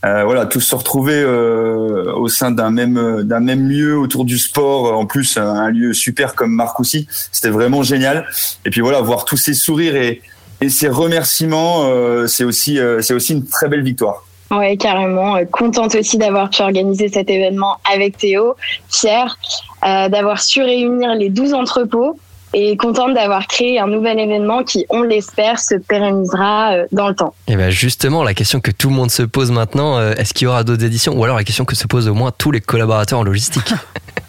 Euh, 0.04 0.24
voilà, 0.24 0.46
tous 0.46 0.60
se 0.60 0.74
retrouver 0.74 1.16
euh, 1.16 2.12
au 2.14 2.28
sein 2.28 2.50
d'un 2.50 2.70
même, 2.70 3.22
d'un 3.24 3.40
même 3.40 3.68
lieu 3.68 3.98
autour 3.98 4.24
du 4.24 4.38
sport. 4.38 4.96
En 4.96 5.06
plus, 5.06 5.36
un 5.36 5.70
lieu 5.70 5.92
super 5.92 6.34
comme 6.34 6.52
Marcoussis. 6.52 7.08
C'était 7.32 7.50
vraiment 7.50 7.82
génial. 7.82 8.26
Et 8.64 8.70
puis 8.70 8.80
voilà, 8.80 9.00
voir 9.00 9.24
tous 9.24 9.36
ces 9.36 9.54
sourires 9.54 9.96
et, 9.96 10.22
ces 10.68 10.88
remerciements, 10.88 11.84
euh, 11.86 12.26
c'est 12.26 12.44
aussi, 12.44 12.78
euh, 12.78 13.00
c'est 13.00 13.14
aussi 13.14 13.32
une 13.32 13.46
très 13.46 13.68
belle 13.68 13.82
victoire. 13.82 14.24
Ouais, 14.50 14.76
carrément. 14.76 15.36
Euh, 15.36 15.44
Contente 15.44 15.94
aussi 15.94 16.18
d'avoir 16.18 16.50
pu 16.50 16.62
organiser 16.62 17.08
cet 17.08 17.30
événement 17.30 17.76
avec 17.90 18.18
Théo. 18.18 18.56
Fière 18.88 19.38
euh, 19.84 20.08
d'avoir 20.08 20.40
su 20.40 20.60
réunir 20.62 21.14
les 21.14 21.30
12 21.30 21.54
entrepôts 21.54 22.18
et 22.52 22.76
contente 22.76 23.14
d'avoir 23.14 23.46
créé 23.46 23.78
un 23.78 23.86
nouvel 23.86 24.18
événement 24.18 24.64
qui, 24.64 24.86
on 24.88 25.02
l'espère, 25.02 25.58
se 25.58 25.74
pérennisera 25.76 26.72
euh, 26.72 26.86
dans 26.92 27.08
le 27.08 27.14
temps. 27.14 27.34
Et 27.46 27.56
bien 27.56 27.70
justement, 27.70 28.22
la 28.22 28.34
question 28.34 28.60
que 28.60 28.70
tout 28.70 28.88
le 28.88 28.94
monde 28.94 29.10
se 29.10 29.22
pose 29.22 29.50
maintenant, 29.50 29.98
euh, 29.98 30.12
est-ce 30.14 30.34
qu'il 30.34 30.46
y 30.46 30.48
aura 30.48 30.64
d'autres 30.64 30.84
éditions 30.84 31.16
Ou 31.16 31.24
alors 31.24 31.36
la 31.36 31.44
question 31.44 31.64
que 31.64 31.76
se 31.76 31.86
posent 31.86 32.08
au 32.08 32.14
moins 32.14 32.32
tous 32.36 32.50
les 32.50 32.60
collaborateurs 32.60 33.20
en 33.20 33.24
logistique? 33.24 33.72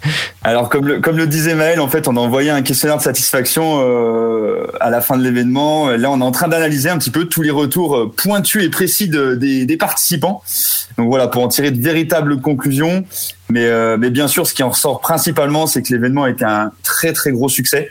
Alors 0.44 0.70
comme 0.70 0.88
le, 0.88 1.00
comme 1.00 1.18
le 1.18 1.28
disait 1.28 1.54
Maël, 1.54 1.80
en 1.80 1.88
fait, 1.88 2.08
on 2.08 2.18
a 2.18 2.20
envoyé 2.20 2.50
un 2.50 2.64
questionnaire 2.64 2.98
de 2.98 3.04
satisfaction 3.04 3.80
euh, 3.84 4.66
à 4.80 4.90
la 4.90 5.00
fin 5.02 5.16
de 5.18 5.24
l'événement. 5.24 5.90
Là, 5.90 6.10
on 6.10 6.20
est 6.20 6.24
en 6.24 6.32
train 6.32 6.48
d'analyser 6.48 6.90
un 6.90 6.98
petit 6.98 7.12
peu 7.12 7.26
tous 7.26 7.44
les 7.44 7.52
retours 7.52 7.96
euh, 7.96 8.12
pointus 8.16 8.64
et 8.64 8.70
précis 8.70 9.08
de- 9.08 9.36
des, 9.36 9.66
des 9.66 9.78
participants. 9.78 10.42
Donc 10.98 11.10
voilà, 11.10 11.28
pour 11.28 11.44
en 11.44 11.48
tirer 11.48 11.70
de 11.70 11.80
véritables 11.82 12.42
conclusions. 12.42 13.06
Mais, 13.50 13.66
euh, 13.66 13.98
mais 14.00 14.10
bien 14.12 14.30
sûr, 14.30 14.48
ce 14.48 14.54
qui 14.54 14.64
en 14.64 14.70
ressort 14.70 15.02
principalement, 15.02 15.68
c'est 15.68 15.82
que 15.82 15.92
l'événement 15.94 16.26
été 16.26 16.46
un 16.46 16.72
très 16.84 17.12
très 17.12 17.32
gros 17.32 17.50
succès. 17.50 17.90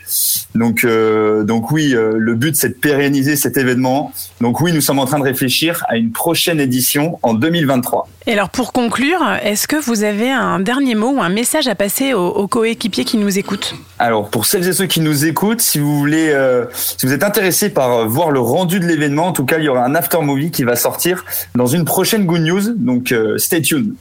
Donc, 0.55 0.85
euh, 0.85 1.45
donc 1.45 1.71
oui, 1.71 1.95
euh, 1.95 2.13
le 2.17 2.35
but 2.35 2.57
c'est 2.57 2.71
de 2.71 2.75
pérenniser 2.75 3.37
cet 3.37 3.59
événement. 3.59 4.11
Donc 4.41 4.63
oui, 4.63 4.73
nous 4.73 4.81
sommes 4.81 4.99
en 4.99 5.05
train 5.05 5.19
de 5.19 5.25
réfléchir 5.25 5.85
à 5.89 5.99
une 5.99 6.13
prochaine 6.13 6.61
édition 6.61 7.19
en 7.23 7.35
2023. 7.35 8.09
Et 8.27 8.33
alors 8.33 8.49
pour 8.49 8.73
conclure, 8.73 9.21
est-ce 9.43 9.69
que 9.69 9.77
vous 9.77 10.03
avez 10.03 10.31
un 10.31 10.61
dernier 10.61 10.95
mot 10.95 11.11
ou 11.17 11.21
un 11.23 11.29
message 11.29 11.69
à 11.69 11.75
passer 11.75 12.15
aux, 12.15 12.40
aux 12.41 12.49
coéquipiers 12.49 13.05
qui 13.05 13.19
nous 13.19 13.39
écoutent 13.39 13.75
Alors, 13.99 14.31
pour 14.31 14.47
celles 14.47 14.67
et 14.67 14.73
ceux 14.73 14.87
qui 14.87 15.01
nous 15.01 15.27
écoutent, 15.27 15.61
si 15.61 15.79
vous 15.79 15.99
voulez, 15.99 16.31
euh, 16.31 16.65
si 16.73 17.05
vous 17.07 17.13
êtes 17.13 17.23
intéressés 17.23 17.69
par 17.69 17.93
euh, 17.93 18.05
voir 18.07 18.31
le 18.31 18.41
rendu 18.41 18.81
de 18.81 18.87
l'événement, 18.87 19.27
en 19.27 19.33
tout 19.33 19.45
cas, 19.45 19.59
il 19.59 19.65
y 19.65 19.69
aura 19.69 19.85
un 19.85 19.95
after 19.95 20.21
movie 20.23 20.51
qui 20.51 20.65
va 20.65 20.75
sortir 20.75 21.25
dans 21.55 21.67
une 21.67 21.85
prochaine 21.85 22.25
Good 22.25 22.41
News. 22.41 22.63
Donc, 22.77 23.13
euh, 23.13 23.37
stay 23.39 23.61
tuned. 23.61 23.93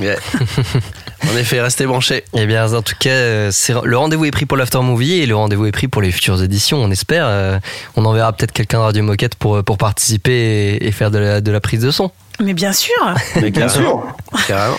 En 0.00 1.36
effet, 1.36 1.60
restez 1.60 1.84
branchés. 1.86 2.22
Eh 2.34 2.46
bien, 2.46 2.72
en 2.72 2.82
tout 2.82 2.94
cas, 2.98 3.50
c'est- 3.50 3.74
le 3.82 3.98
rendez-vous 3.98 4.24
est 4.26 4.30
pris 4.30 4.46
pour 4.46 4.56
l'after 4.56 4.80
movie 4.82 5.14
et 5.14 5.26
le 5.26 5.34
rendez-vous 5.34 5.66
est 5.66 5.72
pris 5.72 5.88
pour 5.88 6.00
les 6.00 6.12
futures 6.12 6.40
éditions. 6.42 6.78
On 6.78 6.90
espère. 6.90 7.60
On 7.96 8.04
enverra 8.04 8.32
peut-être 8.32 8.52
quelqu'un 8.52 8.78
de 8.78 8.82
Radio 8.84 9.02
Moquette 9.02 9.34
pour 9.34 9.62
pour 9.64 9.76
participer 9.78 10.32
et, 10.32 10.86
et 10.86 10.92
faire 10.92 11.10
de 11.10 11.18
la, 11.18 11.40
de 11.40 11.50
la 11.50 11.60
prise 11.60 11.80
de 11.80 11.90
son. 11.90 12.10
Mais 12.40 12.54
bien 12.54 12.72
sûr 12.72 12.94
Mais 13.40 13.50
bien 13.50 13.68
sûr. 13.68 14.04
Carrément. 14.46 14.76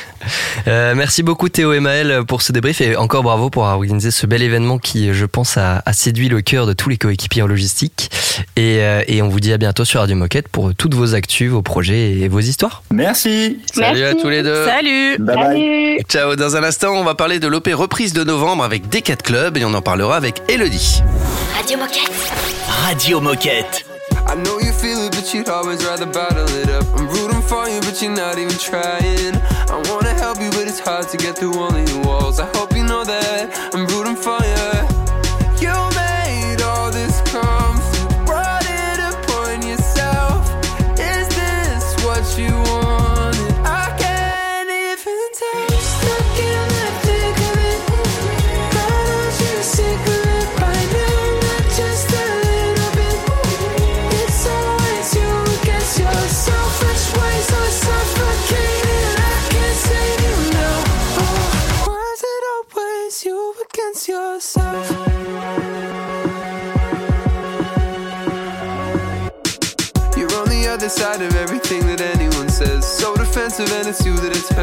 Euh, 0.67 0.93
merci 0.95 1.23
beaucoup 1.23 1.49
Théo 1.49 1.73
et 1.73 1.79
Maël 1.79 2.23
pour 2.27 2.41
ce 2.41 2.51
débrief 2.51 2.81
et 2.81 2.95
encore 2.95 3.23
bravo 3.23 3.49
pour 3.49 3.63
avoir 3.63 3.77
organisé 3.77 4.11
ce 4.11 4.25
bel 4.25 4.41
événement 4.41 4.77
qui, 4.77 5.13
je 5.13 5.25
pense, 5.25 5.57
a, 5.57 5.81
a 5.85 5.93
séduit 5.93 6.29
le 6.29 6.41
cœur 6.41 6.65
de 6.65 6.73
tous 6.73 6.89
les 6.89 6.97
coéquipiers 6.97 7.41
en 7.41 7.47
logistique. 7.47 8.11
Et, 8.55 8.77
euh, 8.81 9.03
et 9.07 9.21
on 9.21 9.27
vous 9.29 9.39
dit 9.39 9.51
à 9.51 9.57
bientôt 9.57 9.83
sur 9.85 9.99
Radio 9.99 10.15
Moquette 10.15 10.47
pour 10.47 10.73
toutes 10.75 10.93
vos 10.93 11.15
actus, 11.15 11.49
vos 11.51 11.61
projets 11.61 12.11
et 12.19 12.27
vos 12.27 12.39
histoires. 12.39 12.83
Merci. 12.91 13.59
Salut 13.73 14.03
à 14.03 14.13
tous 14.15 14.29
les 14.29 14.43
deux. 14.43 14.65
Salut 14.65 15.17
Bye 15.19 15.35
bye. 15.35 15.45
Salut 15.45 15.99
Ciao, 16.07 16.35
dans 16.35 16.55
un 16.55 16.63
instant, 16.63 16.91
on 16.93 17.03
va 17.03 17.15
parler 17.15 17.39
de 17.39 17.47
l'OP 17.47 17.69
reprise 17.73 18.13
de 18.13 18.23
novembre 18.23 18.63
avec 18.63 18.87
D4 18.87 19.21
Club 19.23 19.57
et 19.57 19.65
on 19.65 19.73
en 19.73 19.81
parlera 19.81 20.15
avec 20.15 20.41
Elodie. 20.47 21.01
Radio 21.57 21.77
Moquette. 21.77 22.11
Radio 22.85 23.19
Moquette. 23.21 23.85
I 24.27 24.35
know 24.35 24.59
you 24.59 24.71
feel 24.73 25.05
it, 25.07 25.11
but 25.15 25.33
you'd 25.33 25.49
always 25.49 25.83
rather 25.85 26.05
bottle 26.05 26.45
it 26.61 26.69
up. 26.69 26.85
I'm 26.97 27.07
for 27.49 27.67
you, 27.67 27.81
but 27.81 27.99
you're 27.99 28.12
not 28.12 28.38
even 28.38 28.55
trying. 28.57 29.35
I 29.73 29.77
wanna 29.89 30.13
help 30.13 30.39
you, 30.39 30.51
but 30.51 30.67
it's 30.67 30.79
hard 30.79 31.09
to 31.09 31.17
get 31.17 31.35
through 31.35 31.55
all 31.57 31.75
of 31.75 31.89
your 31.89 32.01
walls. 32.03 32.39
I 32.39 32.45
hope 32.55 32.75
you 32.75 32.83
know 32.83 33.03
that 33.03 33.73
I'm 33.73 33.88
rooting 33.88 34.15
for 34.15 34.38
it's 73.89 74.06
you 74.06 74.15
that 74.17 74.38
it's 74.38 74.58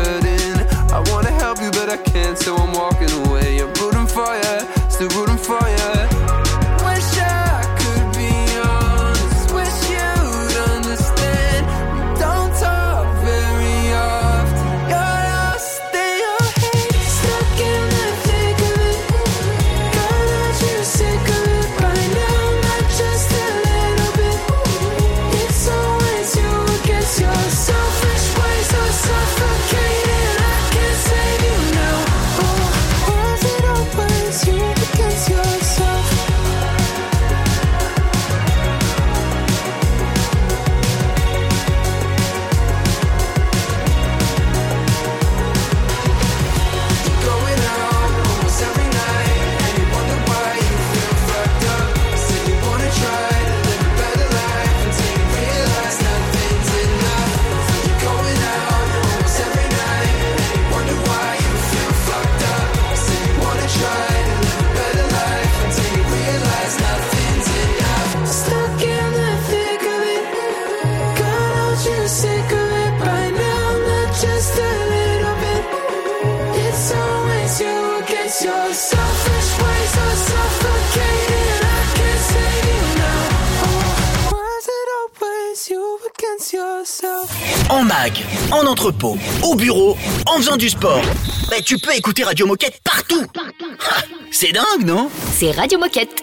En 87.68 87.82
mag, 87.84 88.12
en 88.52 88.66
entrepôt, 88.66 89.18
au 89.42 89.54
bureau, 89.54 89.96
en 90.26 90.38
faisant 90.38 90.56
du 90.56 90.70
sport. 90.70 91.02
Bah, 91.50 91.56
tu 91.64 91.78
peux 91.78 91.94
écouter 91.94 92.24
Radio 92.24 92.46
Moquette 92.46 92.80
partout. 92.82 93.26
Ah, 93.36 94.02
C'est 94.30 94.52
dingue, 94.52 94.86
non? 94.86 95.10
C'est 95.34 95.50
Radio 95.50 95.78
Moquette. 95.78 96.22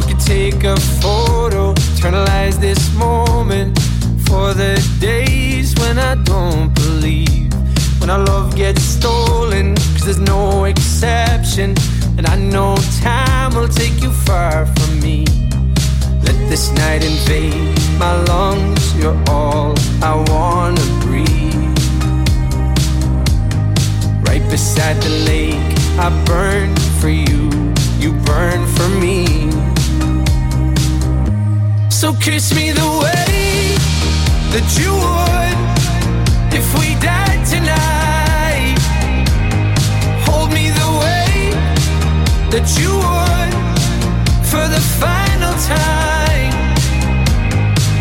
We 0.00 0.06
could 0.06 0.20
take 0.20 0.64
a 0.64 0.76
photo, 1.00 1.74
eternalize 1.96 2.58
this 2.60 2.92
moment 2.94 3.78
for 4.26 4.54
the 4.54 4.80
days 5.00 5.74
when 5.80 5.98
I 5.98 6.14
don't 6.24 6.72
believe. 6.74 7.50
When 8.00 8.10
our 8.10 8.24
love 8.24 8.54
gets 8.56 8.82
stolen, 8.82 9.74
cause 9.94 10.04
there's 10.04 10.18
no 10.18 10.64
exception. 10.64 11.74
And 12.20 12.28
I 12.28 12.36
know 12.36 12.76
time 13.00 13.54
will 13.54 13.66
take 13.66 14.02
you 14.02 14.12
far 14.12 14.66
from 14.66 15.00
me. 15.00 15.24
Let 16.22 16.36
this 16.50 16.70
night 16.72 17.02
invade 17.02 17.78
my 17.98 18.14
lungs, 18.24 18.94
you're 18.94 19.16
all 19.30 19.72
I 20.02 20.22
wanna 20.28 20.84
breathe. 21.00 21.78
Right 24.28 24.44
beside 24.50 24.96
the 25.00 25.14
lake, 25.30 25.78
I 25.98 26.10
burn 26.26 26.76
for 27.00 27.08
you, 27.08 27.48
you 27.98 28.12
burn 28.28 28.66
for 28.76 28.88
me. 29.00 29.24
So 31.88 32.12
kiss 32.12 32.54
me 32.54 32.72
the 32.72 32.90
way 33.02 33.76
that 34.52 34.68
you 34.78 34.92
would 34.92 35.58
if 36.52 36.66
we 36.78 37.00
died 37.00 37.29
that 42.50 42.66
you 42.82 42.90
would 42.90 43.54
for 44.50 44.66
the 44.66 44.82
final 44.98 45.54
time. 45.62 46.50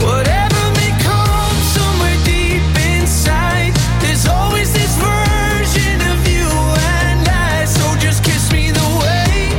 Whatever 0.01 0.61
may 0.73 0.89
come 1.05 1.57
somewhere 1.77 2.17
deep 2.25 2.65
inside, 2.97 3.73
there's 4.01 4.25
always 4.25 4.73
this 4.73 4.97
version 4.97 6.01
of 6.09 6.17
you 6.25 6.49
and 6.97 7.29
I. 7.29 7.65
So 7.65 7.85
just 7.99 8.23
kiss 8.23 8.51
me 8.51 8.71
the 8.71 8.89
way 9.03 9.53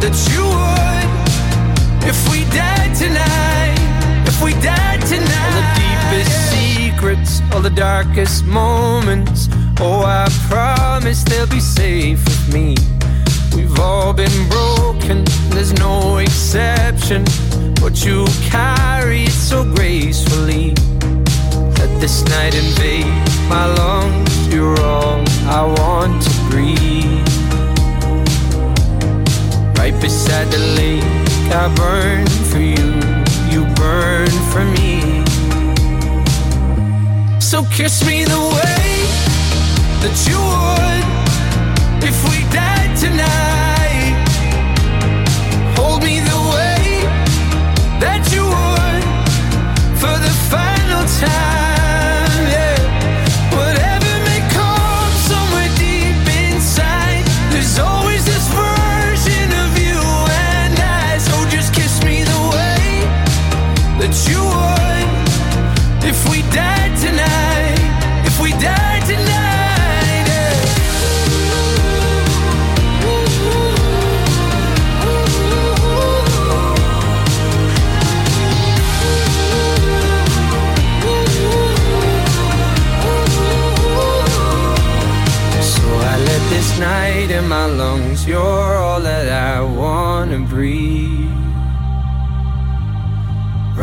that 0.00 0.16
you 0.32 0.48
would 0.48 1.08
if 2.08 2.18
we 2.32 2.48
died 2.56 2.96
tonight. 2.96 3.76
If 4.26 4.42
we 4.42 4.52
died 4.64 5.02
tonight. 5.02 5.44
All 5.44 5.60
the 5.60 5.68
deepest 5.76 6.32
secrets, 6.52 7.42
all 7.52 7.60
the 7.60 7.68
darkest 7.68 8.46
moments. 8.46 9.50
Oh, 9.78 10.04
I 10.04 10.26
promise 10.48 11.22
they'll 11.22 11.46
be 11.46 11.60
safe 11.60 12.24
with 12.24 12.54
me. 12.54 12.76
We've 13.60 13.78
all 13.78 14.14
been 14.14 14.48
broken, 14.48 15.22
there's 15.50 15.74
no 15.74 16.16
exception. 16.16 17.24
But 17.78 18.02
you 18.06 18.24
carry 18.48 19.24
it 19.24 19.32
so 19.32 19.64
gracefully. 19.64 20.74
Let 21.78 21.90
this 22.00 22.24
night 22.24 22.54
invade 22.54 23.04
my 23.50 23.66
lungs. 23.66 24.48
You're 24.48 24.80
all 24.80 25.22
I 25.44 25.62
want 25.78 26.22
to 26.22 26.30
breathe. 26.48 27.28
Right 29.76 29.96
beside 30.00 30.48
the 30.50 30.62
lake, 30.80 31.04
I 31.52 31.68
burn 31.74 32.26
for 32.50 32.60
you. 32.60 32.88
You 33.52 33.66
burn 33.74 34.30
for 34.52 34.64
me. 34.76 35.22
So 37.40 37.64
kiss 37.76 38.06
me 38.06 38.24
the 38.24 38.40
way 38.56 38.86
that 40.00 40.16
you 40.28 40.38
would 40.48 41.04
if 42.08 42.16
we 42.30 42.38
died 42.50 42.96
tonight. 42.96 43.39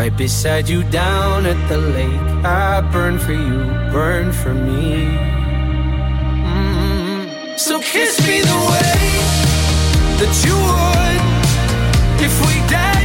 Right 0.08 0.18
beside 0.18 0.70
you 0.70 0.84
down 0.84 1.46
at 1.46 1.68
the 1.68 1.78
lake. 1.78 2.46
I 2.46 2.80
burn 2.94 3.20
for 3.20 3.34
you, 3.34 3.66
burn 3.92 4.32
for 4.32 4.54
me. 4.54 5.04
Mm. 6.48 7.60
So 7.60 7.82
kiss 7.82 8.18
me 8.26 8.40
the 8.40 8.60
way 8.72 9.00
that 10.20 10.34
you 10.46 10.56
would 10.68 12.24
if 12.24 12.34
we 12.40 12.54
died 12.70 12.97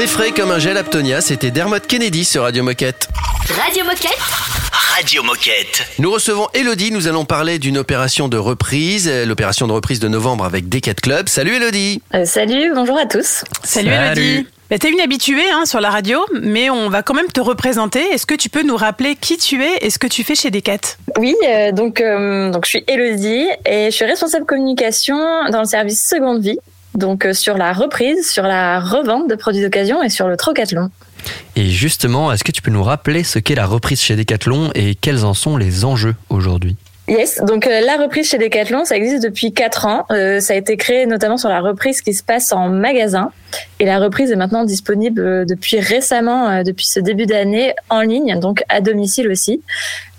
C'est 0.00 0.06
frais 0.06 0.30
comme 0.30 0.50
un 0.50 0.58
gel 0.58 0.78
Aptonia, 0.78 1.20
c'était 1.20 1.50
Dermot 1.50 1.78
Kennedy 1.86 2.24
sur 2.24 2.44
Radio 2.44 2.62
Moquette. 2.62 3.06
Radio 3.54 3.84
Moquette 3.84 4.16
Radio 4.72 5.22
Moquette. 5.22 5.84
Nous 5.98 6.10
recevons 6.10 6.46
Elodie, 6.54 6.90
nous 6.90 7.06
allons 7.06 7.26
parler 7.26 7.58
d'une 7.58 7.76
opération 7.76 8.26
de 8.26 8.38
reprise, 8.38 9.06
euh, 9.12 9.26
l'opération 9.26 9.66
de 9.66 9.72
reprise 9.72 10.00
de 10.00 10.08
novembre 10.08 10.46
avec 10.46 10.70
Decat 10.70 10.94
Club. 10.94 11.28
Salut 11.28 11.52
Elodie 11.56 12.00
Euh, 12.14 12.24
salut, 12.24 12.72
bonjour 12.74 12.96
à 12.96 13.04
tous. 13.04 13.44
Salut, 13.62 13.90
Elodie. 13.90 14.46
Bah, 14.70 14.78
T'es 14.78 14.90
une 14.90 15.00
habituée 15.00 15.50
hein, 15.52 15.66
sur 15.66 15.82
la 15.82 15.90
radio, 15.90 16.24
mais 16.40 16.70
on 16.70 16.88
va 16.88 17.02
quand 17.02 17.12
même 17.12 17.26
te 17.26 17.40
représenter. 17.42 18.00
Est-ce 18.00 18.24
que 18.24 18.36
tu 18.36 18.48
peux 18.48 18.62
nous 18.62 18.76
rappeler 18.76 19.16
qui 19.16 19.36
tu 19.36 19.62
es 19.62 19.84
et 19.84 19.90
ce 19.90 19.98
que 19.98 20.06
tu 20.06 20.24
fais 20.24 20.34
chez 20.34 20.50
Decat 20.50 20.78
Oui, 21.18 21.36
euh, 21.46 21.72
donc, 21.72 22.00
euh, 22.00 22.50
donc 22.50 22.64
je 22.64 22.70
suis 22.70 22.84
Elodie 22.88 23.48
et 23.66 23.90
je 23.90 23.90
suis 23.90 24.06
responsable 24.06 24.46
communication 24.46 25.18
dans 25.50 25.58
le 25.58 25.66
service 25.66 26.08
Seconde 26.08 26.40
Vie. 26.40 26.58
Donc 26.94 27.24
euh, 27.24 27.32
sur 27.32 27.56
la 27.56 27.72
reprise, 27.72 28.30
sur 28.30 28.44
la 28.44 28.80
revente 28.80 29.28
de 29.28 29.34
produits 29.34 29.62
d'occasion 29.62 30.02
et 30.02 30.08
sur 30.08 30.28
le 30.28 30.36
trocathlon. 30.36 30.90
Et 31.56 31.66
justement, 31.66 32.32
est-ce 32.32 32.44
que 32.44 32.52
tu 32.52 32.62
peux 32.62 32.70
nous 32.70 32.82
rappeler 32.82 33.24
ce 33.24 33.38
qu'est 33.38 33.54
la 33.54 33.66
reprise 33.66 34.00
chez 34.00 34.16
Decathlon 34.16 34.70
et 34.74 34.94
quels 34.94 35.24
en 35.24 35.34
sont 35.34 35.56
les 35.56 35.84
enjeux 35.84 36.14
aujourd'hui? 36.28 36.76
Yes, 37.10 37.40
donc 37.42 37.66
euh, 37.66 37.80
la 37.80 37.96
reprise 37.96 38.30
chez 38.30 38.38
Decathlon, 38.38 38.84
ça 38.84 38.96
existe 38.96 39.24
depuis 39.24 39.52
4 39.52 39.86
ans. 39.86 40.06
Euh, 40.12 40.38
ça 40.38 40.52
a 40.52 40.56
été 40.56 40.76
créé 40.76 41.06
notamment 41.06 41.36
sur 41.36 41.48
la 41.48 41.60
reprise 41.60 42.02
qui 42.02 42.14
se 42.14 42.22
passe 42.22 42.52
en 42.52 42.68
magasin. 42.68 43.32
Et 43.80 43.84
la 43.84 43.98
reprise 43.98 44.30
est 44.30 44.36
maintenant 44.36 44.62
disponible 44.62 45.44
depuis 45.44 45.80
récemment, 45.80 46.48
euh, 46.48 46.62
depuis 46.62 46.86
ce 46.86 47.00
début 47.00 47.26
d'année, 47.26 47.74
en 47.88 48.02
ligne, 48.02 48.38
donc 48.38 48.62
à 48.68 48.80
domicile 48.80 49.28
aussi. 49.28 49.60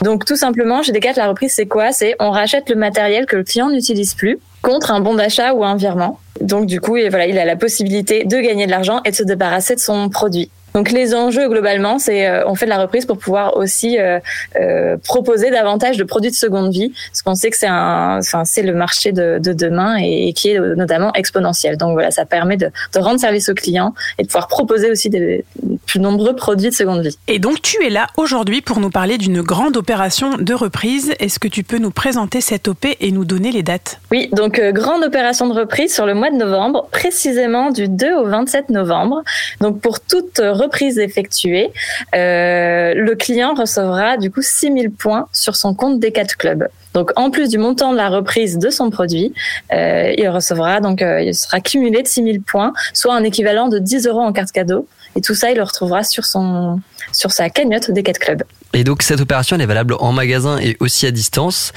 Donc 0.02 0.26
tout 0.26 0.36
simplement, 0.36 0.84
chez 0.84 0.92
Decathlon, 0.92 1.24
la 1.24 1.30
reprise, 1.30 1.54
c'est 1.54 1.66
quoi? 1.66 1.94
C'est 1.94 2.18
on 2.20 2.30
rachète 2.30 2.70
le 2.70 2.76
matériel 2.76 3.26
que 3.26 3.38
le 3.38 3.46
client 3.46 3.70
n'utilise 3.70 4.14
plus 4.14 4.38
contre 4.62 4.91
un 4.91 5.00
bon 5.00 5.15
d'achat 5.15 5.54
ou 5.54 5.63
un 5.63 5.76
virement. 5.76 6.19
Donc 6.39 6.65
du 6.65 6.80
coup, 6.80 6.97
il 6.97 7.08
a 7.15 7.45
la 7.45 7.56
possibilité 7.56 8.24
de 8.26 8.38
gagner 8.38 8.65
de 8.65 8.71
l'argent 8.71 9.02
et 9.06 9.12
de 9.12 9.15
se 9.15 9.24
débarrasser 9.24 9.76
de 9.76 9.80
son 9.80 10.10
produit. 10.10 10.50
Donc 10.74 10.92
les 10.92 11.14
enjeux 11.14 11.50
globalement, 11.50 12.00
c'est 12.00 12.28
euh, 12.28 12.44
on 12.48 12.56
fait 12.56 12.66
de 12.66 12.70
la 12.70 12.80
reprise 12.80 13.06
pour 13.06 13.18
pouvoir 13.18 13.58
aussi 13.58 14.00
euh, 14.00 14.20
euh, 14.60 14.98
proposer 14.98 15.52
davantage 15.52 15.98
de 15.98 16.04
produits 16.04 16.32
de 16.32 16.36
seconde 16.36 16.72
vie, 16.72 16.94
parce 17.10 17.22
qu'on 17.22 17.36
sait 17.36 17.50
que 17.50 17.58
c'est 17.58 17.68
un, 17.68 18.20
enfin 18.20 18.46
c'est 18.46 18.62
le 18.64 18.74
marché 18.74 19.12
de, 19.12 19.40
de 19.40 19.54
demain 19.54 19.98
et, 20.00 20.30
et 20.30 20.34
qui 20.34 20.50
est 20.50 20.60
euh, 20.60 20.76
notamment 20.76 21.14
exponentiel. 21.14 21.78
Donc 21.78 21.94
voilà, 21.94 22.12
ça 22.12 22.26
permet 22.26 22.58
de, 22.58 22.70
de 22.94 23.00
rendre 23.00 23.20
service 23.20 23.50
aux 23.50 23.54
clients 23.54 23.94
et 24.18 24.24
de 24.24 24.28
pouvoir 24.28 24.48
proposer 24.48 24.90
aussi 24.90 25.10
des 25.10 25.44
plus 25.86 26.00
nombreux 26.00 26.36
produits 26.36 26.70
de 26.70 26.76
seconde 26.76 27.02
vie. 27.02 27.18
Et 27.28 27.40
donc 27.40 27.62
tu 27.62 27.84
es 27.86 27.90
là 27.90 28.08
aujourd'hui 28.18 28.62
pour 28.62 28.80
nous 28.80 28.90
parler 28.90 29.18
d'une 29.18 29.42
grande 29.42 29.78
opération 29.78 30.38
de 30.38 30.54
reprise. 30.54 31.14
Est-ce 31.20 31.40
que 31.40 31.48
tu 31.48 31.64
peux 31.64 31.78
nous 31.78 31.92
présenter 31.92 32.42
cette 32.42 32.68
OP 32.68 32.86
et 33.00 33.12
nous 33.12 33.26
donner 33.26 33.52
les 33.52 33.64
dates? 33.64 34.00
Oui, 34.12 34.30
donc 34.32 34.60
euh, 34.60 34.72
grande 34.72 35.04
opération 35.04 35.48
de 35.48 35.54
reprise 35.54 35.94
sur 35.94 36.06
le 36.06 36.14
mois 36.14 36.30
de 36.30 36.38
novembre, 36.38 36.88
précisément 36.92 37.72
du 37.72 37.88
2 37.88 38.16
au 38.16 38.26
27 38.26 38.70
novembre. 38.70 39.24
Donc 39.60 39.80
pour 39.82 40.00
toute 40.00 40.40
reprise 40.62 40.97
effectuée, 41.00 41.71
euh, 42.15 42.93
le 42.95 43.15
client 43.15 43.54
recevra 43.54 44.17
du 44.17 44.32
coup 44.32 44.41
6000 44.41 44.91
points 44.91 45.28
sur 45.34 45.56
son 45.56 45.74
compte 45.74 46.00
Decat 46.00 46.26
Club. 46.38 46.67
Donc 46.93 47.12
en 47.15 47.32
plus 47.32 47.50
du 47.50 47.58
montant 47.58 47.91
de 47.93 47.97
la 47.97 48.10
reprise 48.10 48.58
de 48.58 48.69
son 48.69 48.89
produit, 48.89 49.34
euh, 49.74 50.13
il 50.17 50.28
recevra 50.30 50.82
donc 50.82 51.02
euh, 51.02 51.21
il 51.21 51.34
sera 51.34 51.60
cumulé 51.62 52.04
de 52.04 52.08
6000 52.08 52.41
points, 52.41 52.74
soit 52.93 53.13
un 53.15 53.24
équivalent 53.24 53.69
de 53.69 53.80
10 53.80 54.08
euros 54.08 54.19
en 54.21 54.34
carte 54.34 54.52
cadeau. 54.52 54.88
Et 55.15 55.21
tout 55.21 55.36
ça, 55.36 55.52
il 55.52 55.58
le 55.58 55.63
retrouvera 55.63 56.04
sur 56.04 56.26
son 56.26 56.80
sur 57.13 57.32
sa 57.32 57.50
cagnotte 57.50 57.91
Decat 57.91 58.13
Club. 58.13 58.43
Et 58.74 58.84
donc 58.86 59.04
cette 59.04 59.19
opération 59.19 59.56
elle 59.58 59.62
est 59.62 59.65
valable 59.65 59.95
en 60.00 60.12
magasin 60.13 60.58
et 60.60 60.78
aussi 60.80 61.06
à 61.06 61.12
distance. 61.12 61.74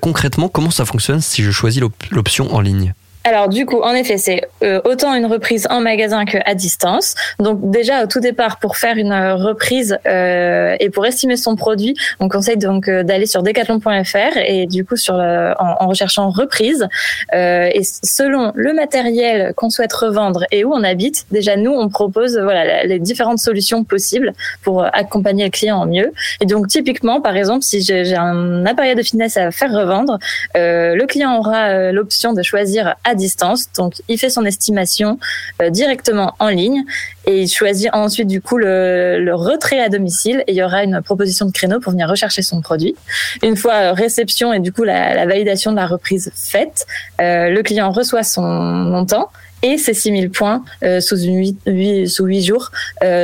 Concrètement, 0.00 0.48
comment 0.48 0.70
ça 0.70 0.84
fonctionne 0.84 1.20
si 1.20 1.42
je 1.42 1.50
choisis 1.50 1.80
l'op- 1.80 1.94
l'option 2.10 2.54
en 2.54 2.60
ligne? 2.60 2.92
Alors 3.28 3.48
du 3.48 3.66
coup, 3.66 3.80
en 3.82 3.92
effet, 3.92 4.18
c'est 4.18 4.42
euh, 4.62 4.80
autant 4.84 5.12
une 5.12 5.26
reprise 5.26 5.66
en 5.68 5.80
magasin 5.80 6.24
que 6.26 6.38
à 6.46 6.54
distance. 6.54 7.16
Donc 7.40 7.58
déjà 7.70 8.04
au 8.04 8.06
tout 8.06 8.20
départ, 8.20 8.60
pour 8.60 8.76
faire 8.76 8.96
une 8.96 9.10
euh, 9.10 9.34
reprise 9.34 9.98
euh, 10.06 10.76
et 10.78 10.90
pour 10.90 11.04
estimer 11.06 11.36
son 11.36 11.56
produit, 11.56 11.96
on 12.20 12.28
conseille 12.28 12.56
donc 12.56 12.86
euh, 12.88 13.02
d'aller 13.02 13.26
sur 13.26 13.42
decathlon.fr 13.42 14.36
et 14.36 14.66
du 14.66 14.84
coup 14.84 14.94
sur 14.94 15.16
le- 15.16 15.54
en, 15.58 15.74
en 15.82 15.88
recherchant 15.88 16.30
reprise 16.30 16.86
euh, 17.34 17.68
et 17.74 17.82
selon 17.82 18.52
le 18.54 18.72
matériel 18.72 19.54
qu'on 19.56 19.70
souhaite 19.70 19.92
revendre 19.92 20.44
et 20.52 20.64
où 20.64 20.72
on 20.72 20.84
habite, 20.84 21.26
déjà 21.32 21.56
nous 21.56 21.72
on 21.72 21.88
propose 21.88 22.38
voilà 22.38 22.84
les 22.84 23.00
différentes 23.00 23.40
solutions 23.40 23.82
possibles 23.82 24.34
pour 24.62 24.84
euh, 24.84 24.88
accompagner 24.92 25.44
le 25.46 25.50
client 25.50 25.82
au 25.82 25.86
mieux. 25.86 26.12
Et 26.40 26.46
donc 26.46 26.68
typiquement, 26.68 27.20
par 27.20 27.36
exemple, 27.36 27.64
si 27.64 27.80
j'ai 27.82 28.14
un 28.14 28.64
appareil 28.66 28.94
de 28.94 29.02
fitness 29.02 29.36
à 29.36 29.50
faire 29.50 29.72
revendre, 29.72 30.20
le 30.54 31.04
client 31.06 31.36
aura 31.38 31.90
l'option 31.90 32.32
de 32.32 32.42
choisir 32.44 32.94
distance. 33.16 33.66
Donc, 33.76 33.94
il 34.08 34.18
fait 34.18 34.30
son 34.30 34.44
estimation 34.44 35.18
euh, 35.60 35.70
directement 35.70 36.34
en 36.38 36.48
ligne 36.48 36.84
et 37.26 37.42
il 37.42 37.48
choisit 37.48 37.88
ensuite 37.92 38.28
du 38.28 38.40
coup 38.40 38.56
le, 38.56 39.18
le 39.20 39.34
retrait 39.34 39.80
à 39.80 39.88
domicile 39.88 40.44
et 40.46 40.52
il 40.52 40.56
y 40.56 40.62
aura 40.62 40.84
une 40.84 41.00
proposition 41.02 41.46
de 41.46 41.50
créneau 41.52 41.80
pour 41.80 41.92
venir 41.92 42.08
rechercher 42.08 42.42
son 42.42 42.60
produit. 42.60 42.94
Une 43.42 43.56
fois 43.56 43.74
euh, 43.74 43.92
réception 43.92 44.52
et 44.52 44.60
du 44.60 44.72
coup 44.72 44.84
la, 44.84 45.26
validation 45.26 45.72
de 45.72 45.76
la 45.76 45.86
reprise 45.86 46.30
faite, 46.36 46.86
euh, 47.20 47.48
le 47.50 47.62
client 47.62 47.90
reçoit 47.90 48.22
son 48.22 48.42
montant 48.42 49.30
et 49.62 49.78
ses 49.78 49.94
6000 49.94 50.30
points 50.30 50.62
sous, 51.00 51.16
une 51.18 51.38
huit- 51.38 51.58
huit- 51.66 52.08
sous 52.08 52.24
8 52.26 52.42
jours 52.42 52.70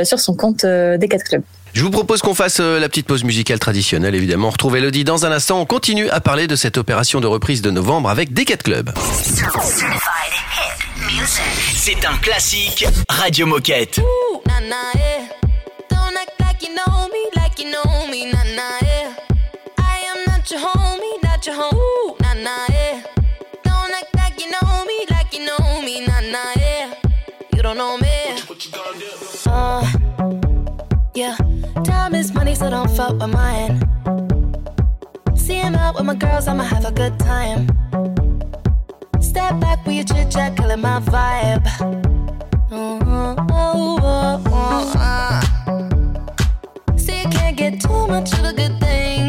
sur 0.03 0.19
son 0.19 0.33
compte 0.35 0.65
euh, 0.65 0.97
Decat 0.97 1.19
Club. 1.19 1.43
Je 1.73 1.81
vous 1.81 1.89
propose 1.89 2.21
qu'on 2.21 2.35
fasse 2.35 2.59
euh, 2.59 2.79
la 2.79 2.87
petite 2.87 3.07
pause 3.07 3.23
musicale 3.23 3.57
traditionnelle, 3.57 4.13
évidemment. 4.13 4.49
On 4.49 4.51
retrouve 4.51 4.77
Elodie 4.77 5.03
dans 5.03 5.25
un 5.25 5.31
instant. 5.31 5.59
On 5.59 5.65
continue 5.65 6.07
à 6.09 6.21
parler 6.21 6.45
de 6.45 6.55
cette 6.55 6.77
opération 6.77 7.19
de 7.19 7.25
reprise 7.25 7.63
de 7.63 7.71
novembre 7.71 8.09
avec 8.09 8.31
Decat 8.31 8.57
Club. 8.57 8.91
C'est 11.75 12.05
un 12.05 12.17
classique 12.17 12.85
Radio 13.09 13.47
Moquette. 13.47 13.99
Nah, 14.45 14.59
nah, 14.61 14.75
yeah. 14.95 15.42
So 32.63 32.69
don't 32.69 32.89
fuck 32.91 33.19
with 33.19 33.29
mine. 33.29 33.77
See 35.35 35.55
him 35.55 35.75
out 35.75 35.95
with 35.95 36.05
my 36.05 36.15
girls, 36.15 36.47
I'ma 36.47 36.63
have 36.63 36.85
a 36.85 36.93
good 36.93 37.19
time. 37.19 37.67
Step 39.19 39.59
back 39.59 39.85
with 39.85 39.95
your 39.95 40.05
chit 40.05 40.31
chat, 40.31 40.55
killing 40.55 40.79
my 40.79 41.01
vibe. 41.01 41.67
See, 46.97 47.21
you 47.21 47.27
can't 47.27 47.57
get 47.57 47.81
too 47.81 48.07
much 48.07 48.31
of 48.31 48.45
a 48.45 48.53
good 48.53 48.79
thing. 48.79 49.27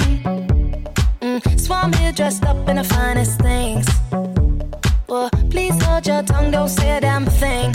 Mm, 1.20 1.59
so 1.59 1.75
I'm 1.75 1.92
here 1.94 2.12
dressed 2.12 2.44
up 2.44 2.68
in 2.68 2.77
the 2.77 2.85
finest 2.85 3.40
things. 3.40 3.88
Well, 5.09 5.29
please 5.51 5.75
hold 5.83 6.07
your 6.07 6.23
tongue, 6.23 6.53
don't 6.53 6.68
say 6.68 6.99
a 6.99 7.01
damn 7.01 7.27
thing. 7.27 7.75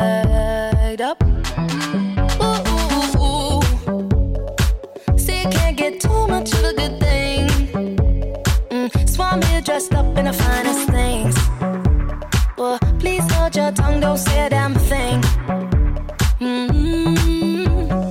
don't 14.01 14.17
say 14.17 14.45
a 14.45 14.49
damn 14.49 14.73
thing. 14.73 15.21
Mm-hmm. 16.41 18.01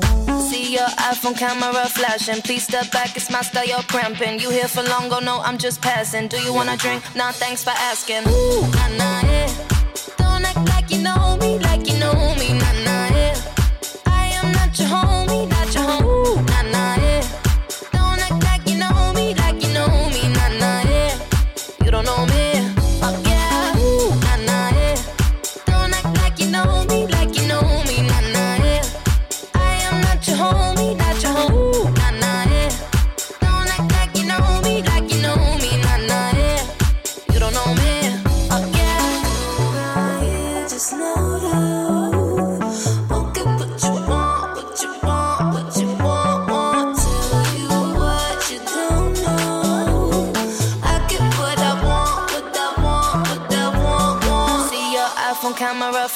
See 0.48 0.72
your 0.72 0.88
iPhone 1.10 1.36
camera 1.36 1.84
flashing. 1.88 2.40
Please 2.42 2.62
step 2.62 2.90
back, 2.92 3.16
it's 3.16 3.28
my 3.30 3.42
style, 3.42 3.66
you're 3.66 3.82
cramping. 3.82 4.38
You 4.38 4.50
here 4.50 4.68
for 4.68 4.82
long, 4.84 5.08
go 5.08 5.18
no, 5.18 5.40
I'm 5.40 5.58
just 5.58 5.82
passing. 5.82 6.28
Do 6.28 6.38
you 6.40 6.54
wanna 6.54 6.76
drink? 6.76 7.02
Nah, 7.16 7.32
thanks 7.32 7.64
for 7.64 7.74
asking. 7.90 8.22
Ooh, 8.28 8.60
nah, 8.76 8.88
nah, 9.00 9.20
yeah. 9.26 9.48
Don't 10.16 10.44
act 10.44 10.64
like 10.68 10.90
you 10.90 11.02
know 11.02 11.36
me, 11.40 11.58
like 11.58 11.86
you 11.90 11.98
know 11.98 12.34
me, 12.38 12.52
nah, 12.52 12.72
nah, 12.84 12.89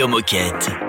Radio 0.00 0.08
Moquette. 0.08 0.79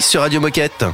Sur 0.00 0.22
Radio 0.22 0.40
Moquette. 0.40 0.84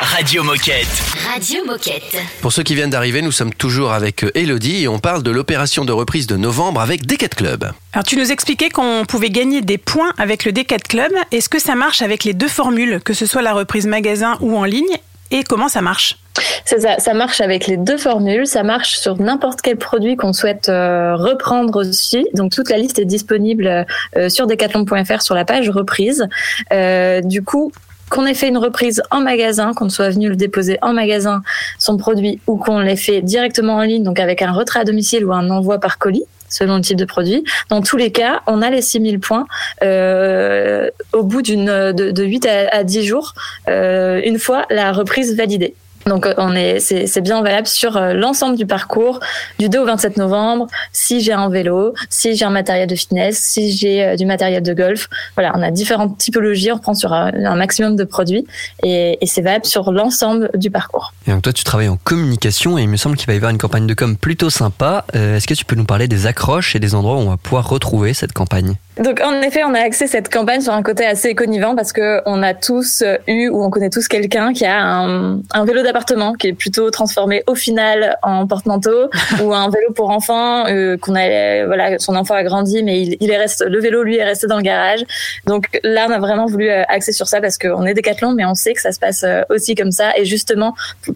Radio 0.00 0.42
Moquette. 0.42 0.86
Radio 1.32 1.64
Moquette. 1.64 2.16
Pour 2.42 2.52
ceux 2.52 2.62
qui 2.62 2.74
viennent 2.74 2.90
d'arriver, 2.90 3.22
nous 3.22 3.32
sommes 3.32 3.54
toujours 3.54 3.92
avec 3.92 4.24
euh, 4.24 4.30
Elodie 4.34 4.82
et 4.82 4.88
on 4.88 4.98
parle 4.98 5.22
de 5.22 5.30
l'opération 5.30 5.84
de 5.86 5.92
reprise 5.92 6.26
de 6.26 6.36
novembre 6.36 6.80
avec 6.80 7.06
Decat 7.06 7.28
Club. 7.28 7.72
Alors 7.94 8.04
tu 8.04 8.16
nous 8.16 8.30
expliquais 8.30 8.68
qu'on 8.68 9.04
pouvait 9.08 9.30
gagner 9.30 9.62
des 9.62 9.78
points 9.78 10.12
avec 10.18 10.44
le 10.44 10.52
D4 10.52 10.82
Club. 10.86 11.12
Est-ce 11.32 11.48
que 11.48 11.58
ça 11.58 11.74
marche 11.74 12.02
avec 12.02 12.24
les 12.24 12.34
deux 12.34 12.48
formules, 12.48 13.00
que 13.02 13.14
ce 13.14 13.24
soit 13.24 13.42
la 13.42 13.54
reprise 13.54 13.86
magasin 13.86 14.36
ou 14.40 14.56
en 14.56 14.64
ligne? 14.64 14.84
Et 15.30 15.42
comment 15.42 15.68
ça 15.68 15.80
marche? 15.80 16.18
C'est 16.64 16.80
ça, 16.80 16.98
ça 16.98 17.14
marche 17.14 17.40
avec 17.40 17.66
les 17.66 17.76
deux 17.76 17.96
formules, 17.96 18.46
ça 18.46 18.62
marche 18.62 18.96
sur 18.98 19.20
n'importe 19.20 19.62
quel 19.62 19.76
produit 19.76 20.16
qu'on 20.16 20.32
souhaite 20.32 20.68
euh, 20.68 21.16
reprendre 21.16 21.80
aussi. 21.80 22.26
Donc 22.34 22.52
toute 22.52 22.70
la 22.70 22.76
liste 22.76 22.98
est 22.98 23.04
disponible 23.06 23.86
euh, 24.16 24.28
sur 24.28 24.46
decathlon.fr 24.46 25.22
sur 25.22 25.34
la 25.34 25.44
page 25.44 25.70
reprise. 25.70 26.28
Euh, 26.72 27.20
du 27.22 27.42
coup, 27.42 27.72
qu'on 28.10 28.26
ait 28.26 28.34
fait 28.34 28.48
une 28.48 28.58
reprise 28.58 29.02
en 29.10 29.20
magasin, 29.20 29.72
qu'on 29.74 29.88
soit 29.88 30.10
venu 30.10 30.28
le 30.28 30.36
déposer 30.36 30.78
en 30.82 30.92
magasin, 30.92 31.42
son 31.78 31.96
produit, 31.96 32.40
ou 32.46 32.56
qu'on 32.56 32.80
l'ait 32.80 32.96
fait 32.96 33.22
directement 33.22 33.76
en 33.76 33.82
ligne, 33.82 34.02
donc 34.02 34.20
avec 34.20 34.42
un 34.42 34.52
retrait 34.52 34.80
à 34.80 34.84
domicile 34.84 35.24
ou 35.24 35.32
un 35.32 35.50
envoi 35.50 35.78
par 35.78 35.98
colis, 35.98 36.24
selon 36.48 36.76
le 36.76 36.82
type 36.82 36.96
de 36.96 37.04
produit. 37.04 37.44
Dans 37.68 37.82
tous 37.82 37.96
les 37.96 38.12
cas, 38.12 38.42
on 38.46 38.62
a 38.62 38.70
les 38.70 38.82
6000 38.82 39.18
points 39.20 39.46
euh, 39.82 40.90
au 41.12 41.22
bout 41.22 41.42
d'une 41.42 41.66
de, 41.66 42.10
de 42.10 42.24
8 42.24 42.46
à, 42.46 42.76
à 42.76 42.84
10 42.84 43.04
jours, 43.04 43.34
euh, 43.68 44.20
une 44.24 44.38
fois 44.38 44.66
la 44.70 44.92
reprise 44.92 45.36
validée. 45.36 45.74
Donc 46.06 46.24
euh, 46.26 46.34
on 46.38 46.54
est, 46.54 46.78
c'est, 46.78 47.06
c'est 47.06 47.20
bien 47.20 47.42
valable 47.42 47.66
sur 47.66 47.96
euh, 47.96 48.12
l'ensemble 48.12 48.56
du 48.56 48.64
parcours, 48.64 49.18
du 49.58 49.68
2 49.68 49.80
au 49.80 49.84
27 49.86 50.16
novembre. 50.18 50.68
Si 50.92 51.20
j'ai 51.20 51.32
un 51.32 51.48
vélo, 51.48 51.94
si 52.10 52.36
j'ai 52.36 52.44
un 52.44 52.50
matériel 52.50 52.86
de 52.86 52.94
fitness, 52.94 53.38
si 53.38 53.72
j'ai 53.72 54.04
euh, 54.04 54.16
du 54.16 54.24
matériel 54.24 54.62
de 54.62 54.72
golf, 54.72 55.08
voilà, 55.34 55.52
on 55.56 55.62
a 55.62 55.70
différentes 55.72 56.16
typologies. 56.16 56.70
On 56.70 56.78
prend 56.78 56.94
sur 56.94 57.12
un, 57.12 57.32
un 57.34 57.56
maximum 57.56 57.96
de 57.96 58.04
produits 58.04 58.46
et, 58.84 59.18
et 59.20 59.26
c'est 59.26 59.42
valable 59.42 59.64
sur 59.64 59.90
l'ensemble 59.90 60.50
du 60.54 60.70
parcours. 60.70 61.12
Et 61.26 61.32
donc 61.32 61.42
toi, 61.42 61.52
tu 61.52 61.64
travailles 61.64 61.88
en 61.88 61.96
communication 61.96 62.78
et 62.78 62.82
il 62.82 62.88
me 62.88 62.96
semble 62.96 63.16
qu'il 63.16 63.26
va 63.26 63.32
y 63.32 63.36
avoir 63.36 63.50
une 63.50 63.58
campagne 63.58 63.88
de 63.88 63.94
com 63.94 64.16
plutôt 64.16 64.50
sympa. 64.50 65.04
Euh, 65.16 65.36
Est-ce 65.36 65.48
que 65.48 65.54
tu 65.54 65.64
peux 65.64 65.76
nous 65.76 65.86
parler 65.86 66.06
des 66.06 66.26
accroches 66.28 66.76
et 66.76 66.78
des 66.78 66.94
endroits 66.94 67.16
où 67.16 67.20
on 67.20 67.30
va 67.30 67.36
pouvoir 67.36 67.68
retrouver 67.68 68.14
cette 68.14 68.32
campagne? 68.32 68.76
Donc 69.02 69.20
en 69.20 69.42
effet, 69.42 69.62
on 69.64 69.74
a 69.74 69.80
axé 69.80 70.06
cette 70.06 70.32
campagne 70.32 70.62
sur 70.62 70.72
un 70.72 70.82
côté 70.82 71.04
assez 71.04 71.34
connivant 71.34 71.74
parce 71.74 71.92
que 71.92 72.22
on 72.24 72.42
a 72.42 72.54
tous 72.54 73.04
eu 73.26 73.48
ou 73.48 73.62
on 73.62 73.68
connaît 73.68 73.90
tous 73.90 74.08
quelqu'un 74.08 74.54
qui 74.54 74.64
a 74.64 74.82
un, 74.82 75.40
un 75.52 75.64
vélo 75.66 75.82
d'appartement 75.82 75.95
appartement 75.96 76.34
qui 76.34 76.48
est 76.48 76.52
plutôt 76.52 76.90
transformé 76.90 77.42
au 77.46 77.54
final 77.54 78.18
en 78.22 78.46
porte-manteau 78.46 79.08
ou 79.42 79.54
un 79.54 79.70
vélo 79.70 79.92
pour 79.94 80.10
enfants 80.10 80.66
euh, 80.66 80.98
qu'on 80.98 81.14
a 81.14 81.64
voilà 81.64 81.98
son 81.98 82.14
enfant 82.16 82.34
a 82.34 82.42
grandi 82.42 82.82
mais 82.82 83.00
il, 83.00 83.16
il 83.20 83.30
est 83.30 83.38
resté 83.38 83.64
le 83.66 83.80
vélo 83.80 84.02
lui 84.02 84.16
est 84.16 84.24
resté 84.24 84.46
dans 84.46 84.58
le 84.58 84.62
garage. 84.62 85.00
Donc 85.46 85.80
là 85.82 86.06
on 86.08 86.12
a 86.12 86.18
vraiment 86.18 86.44
voulu 86.46 86.68
euh, 86.68 86.82
axer 86.88 87.12
sur 87.12 87.28
ça 87.28 87.40
parce 87.40 87.56
qu'on 87.56 87.86
est 87.86 87.94
décathlon 87.94 88.32
mais 88.32 88.44
on 88.44 88.54
sait 88.54 88.74
que 88.74 88.82
ça 88.82 88.92
se 88.92 88.98
passe 88.98 89.24
euh, 89.24 89.40
aussi 89.48 89.74
comme 89.74 89.90
ça. 89.90 90.16
Et 90.18 90.26
justement 90.26 90.74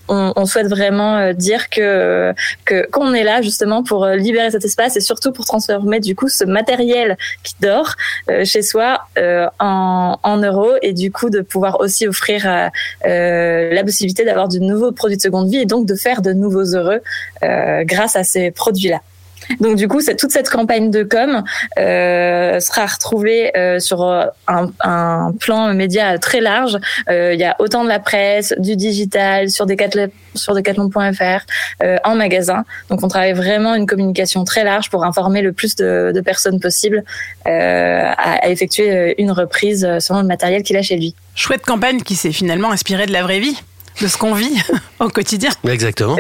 on, 0.09 0.33
on 0.35 0.47
souhaite 0.47 0.69
vraiment 0.69 1.17
euh, 1.17 1.33
dire 1.35 1.69
que 1.69 2.33
que 2.65 2.89
qu'on 2.91 3.13
est 3.13 3.25
là 3.25 3.43
justement 3.43 3.83
pour 3.83 4.07
libérer 4.07 4.51
cet 4.51 4.65
espace 4.65 4.97
et 4.97 5.01
surtout 5.01 5.33
pour 5.33 5.45
transformer 5.45 6.01
du 6.01 6.15
coup 6.17 6.29
ce 6.29 6.45
matériel 6.45 7.19
qui 7.43 7.55
dort 7.61 7.95
euh, 8.31 8.45
chez 8.45 8.63
soi 8.63 9.03
euh, 9.19 9.47
en, 9.59 10.19
en 10.23 10.37
euros 10.39 10.73
et 10.83 10.93
du 10.93 11.11
coup 11.13 11.31
de 11.31 11.41
pouvoir 11.41 11.81
aussi 11.81 12.07
offrir 12.07 12.71
la 13.05 13.83
possibilité 13.85 14.25
d'avoir 14.25 14.49
de 14.49 14.59
nouveaux 14.71 14.93
produits 14.93 15.17
de 15.17 15.23
seconde 15.23 15.51
vie 15.51 15.59
et 15.59 15.67
donc 15.67 15.87
de 15.87 15.95
faire 15.95 16.23
de 16.23 16.33
nouveaux 16.33 16.75
heureux 16.75 17.01
euh, 17.43 17.85
grâce 17.85 18.17
à 18.17 18.25
ces 18.25 18.51
produits-là. 18.51 19.01
Donc 19.59 19.77
du 19.77 19.89
coup, 19.89 20.01
toute 20.17 20.31
cette 20.31 20.49
campagne 20.49 20.93
de 20.93 21.03
com 21.03 21.43
euh, 21.77 22.61
sera 22.61 22.87
retrouvée 22.87 23.57
euh, 23.57 23.81
sur 23.81 24.05
un, 24.47 25.33
plan 25.41 25.75
média 25.75 26.19
très 26.19 26.41
large. 26.41 26.79
Il 27.09 27.39
y 27.39 27.45
a 27.45 27.57
autant 27.59 27.83
de 27.83 27.89
la 27.89 27.99
presse, 27.99 28.55
du 28.59 28.77
digital, 28.77 29.51
sur 29.51 29.67
Decathlon, 29.67 30.09
sur 30.37 30.55
decathlon.fr, 30.55 31.47
en 32.05 32.15
magasin. 32.15 32.65
Donc 32.91 33.03
on 33.03 33.09
travaille 33.09 33.33
vraiment 33.33 33.75
une 33.75 33.87
communication 33.87 34.45
très 34.45 34.63
large 34.63 34.89
pour 34.89 35.05
informer 35.05 35.43
le 35.43 35.53
plus 35.53 35.75
de, 35.75 36.23
personnes 36.25 36.61
possible 36.61 37.03
à, 37.45 38.13
à 38.13 38.49
effectuer 38.51 39.21
une 39.21 39.33
reprise 39.33 39.99
selon 39.99 40.21
le 40.21 40.29
matériel 40.29 40.63
qu'il 40.63 40.77
a 40.77 40.83
chez 40.83 40.97
lui. 40.97 41.17
Chouette 41.35 41.65
campagne 41.65 42.03
qui 42.03 42.15
s'est 42.15 42.33
finalement 42.33 42.71
inspirée 42.71 43.07
de 43.07 43.13
la 43.13 43.23
vraie 43.23 43.41
vie, 43.41 43.57
de 44.01 44.07
ce 44.07 44.17
qu'on 44.17 44.35
vit 44.35 44.61
au 45.01 45.09
quotidien. 45.09 45.51
Exactement. 45.69 46.17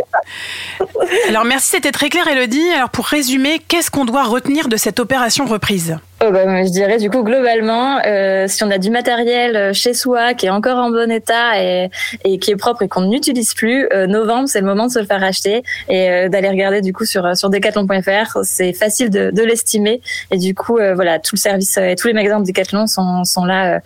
Alors 1.28 1.44
merci, 1.44 1.70
c'était 1.70 1.92
très 1.92 2.08
clair 2.08 2.26
Elodie. 2.28 2.68
Alors 2.74 2.90
pour 2.90 3.06
résumer, 3.06 3.60
qu'est-ce 3.68 3.90
qu'on 3.90 4.04
doit 4.04 4.24
retenir 4.24 4.68
de 4.68 4.76
cette 4.76 5.00
opération 5.00 5.46
reprise? 5.46 5.96
Oh 6.22 6.30
bah, 6.30 6.64
je 6.64 6.68
dirais 6.68 6.98
du 6.98 7.08
coup 7.08 7.22
globalement, 7.22 7.98
euh, 8.04 8.46
si 8.46 8.62
on 8.62 8.70
a 8.70 8.76
du 8.76 8.90
matériel 8.90 9.56
euh, 9.56 9.72
chez 9.72 9.94
soi 9.94 10.34
qui 10.34 10.46
est 10.46 10.50
encore 10.50 10.76
en 10.76 10.90
bon 10.90 11.10
état 11.10 11.62
et, 11.62 11.88
et 12.24 12.38
qui 12.38 12.50
est 12.50 12.56
propre 12.56 12.82
et 12.82 12.88
qu'on 12.88 13.06
n'utilise 13.06 13.54
plus, 13.54 13.88
euh, 13.94 14.06
novembre 14.06 14.46
c'est 14.46 14.60
le 14.60 14.66
moment 14.66 14.86
de 14.86 14.92
se 14.92 14.98
le 14.98 15.06
faire 15.06 15.24
acheter 15.24 15.62
et 15.88 16.10
euh, 16.10 16.28
d'aller 16.28 16.50
regarder 16.50 16.82
du 16.82 16.92
coup 16.92 17.06
sur 17.06 17.34
sur 17.38 17.48
decathlon.fr. 17.48 18.38
C'est 18.42 18.74
facile 18.74 19.08
de, 19.08 19.30
de 19.30 19.42
l'estimer 19.42 20.02
et 20.30 20.36
du 20.36 20.54
coup 20.54 20.76
euh, 20.76 20.94
voilà 20.94 21.18
tout 21.20 21.36
le 21.36 21.40
service 21.40 21.78
et 21.78 21.96
tous 21.96 22.08
les 22.08 22.14
magasins 22.14 22.40
de 22.40 22.44
Decathlon 22.44 22.86
sont 22.86 23.24
sont 23.24 23.46
là 23.46 23.80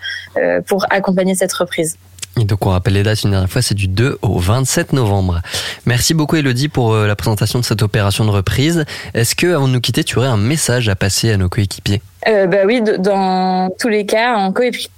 pour 0.67 0.87
accompagner 0.91 1.37
cette 1.37 1.53
reprise. 1.53 1.97
Et 2.41 2.45
donc 2.45 2.67
on 2.67 2.71
rappelle 2.71 2.95
les 2.95 3.03
dates 3.03 3.23
une 3.23 3.31
dernière 3.31 3.51
fois, 3.51 3.63
c'est 3.63 3.75
du 3.75 3.87
2 3.87 4.19
au 4.23 4.39
27 4.39 4.93
novembre. 4.93 5.41
Merci 5.87 6.15
beaucoup 6.15 6.37
Elodie 6.37 6.69
pour 6.69 6.93
euh, 6.93 7.07
la 7.07 7.15
présentation 7.15 7.61
de 7.61 7.65
cette 7.65 7.83
opération 7.83 8.25
de 8.25 8.31
reprise. 8.31 8.85
Est-ce 9.15 9.35
que 9.37 9.55
avant 9.55 9.69
de 9.69 9.73
nous 9.73 9.81
quitter, 9.81 10.03
tu 10.03 10.19
aurais 10.19 10.29
un 10.29 10.37
message 10.37 10.89
à 10.89 10.97
passer 10.97 11.31
à 11.31 11.37
nos 11.37 11.49
coéquipiers? 11.49 12.03
Euh, 12.29 12.47
bah 12.47 12.59
oui, 12.65 12.83
dans 12.99 13.71
tous 13.79 13.89
les 13.89 14.07
cas, 14.07 14.37
en 14.37 14.53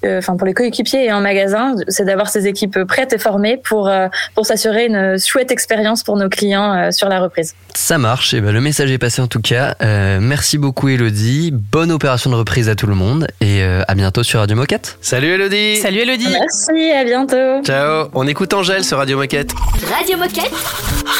euh, 0.04 0.18
enfin 0.18 0.36
pour 0.36 0.46
les 0.46 0.54
coéquipiers 0.54 1.04
et 1.06 1.12
en 1.12 1.20
magasin, 1.20 1.74
c'est 1.88 2.04
d'avoir 2.04 2.28
ces 2.28 2.46
équipes 2.46 2.84
prêtes 2.84 3.12
et 3.12 3.18
formées 3.18 3.56
pour 3.56 3.88
euh, 3.88 4.08
pour 4.34 4.46
s'assurer 4.46 4.86
une 4.86 5.18
chouette 5.18 5.50
expérience 5.50 6.02
pour 6.02 6.16
nos 6.16 6.28
clients 6.28 6.72
euh, 6.72 6.90
sur 6.90 7.08
la 7.08 7.20
reprise. 7.20 7.54
Ça 7.74 7.98
marche, 7.98 8.34
et 8.34 8.40
ben 8.40 8.52
le 8.52 8.60
message 8.60 8.90
est 8.90 8.98
passé 8.98 9.20
en 9.22 9.26
tout 9.26 9.40
cas. 9.40 9.74
Euh, 9.82 10.18
merci 10.20 10.58
beaucoup 10.58 10.88
Elodie, 10.88 11.50
bonne 11.52 11.90
opération 11.90 12.30
de 12.30 12.36
reprise 12.36 12.68
à 12.68 12.74
tout 12.74 12.86
le 12.86 12.94
monde 12.94 13.26
et 13.40 13.62
euh, 13.62 13.82
à 13.88 13.94
bientôt 13.94 14.22
sur 14.22 14.40
Radio 14.40 14.56
Moquette. 14.56 14.98
Salut 15.00 15.28
Elodie 15.28 15.76
Salut 15.76 15.98
Elodie 15.98 16.28
Merci, 16.28 16.92
à 16.92 17.04
bientôt. 17.04 17.62
Ciao 17.64 18.08
On 18.14 18.26
écoute 18.26 18.54
Angèle 18.54 18.84
sur 18.84 18.98
Radio 18.98 19.18
Moquette. 19.18 19.52
Radio 19.94 20.16
Moquette. 20.16 20.52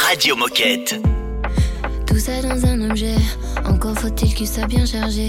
Radio 0.09 0.37
Moquette. 0.37 1.16
Tout 2.07 2.19
ça 2.19 2.41
dans 2.43 2.65
un 2.67 2.91
objet, 2.91 3.17
encore 3.67 3.99
faut-il 3.99 4.35
qu'il 4.35 4.49
soit 4.49 4.67
bien 4.67 4.87
chargé. 4.87 5.29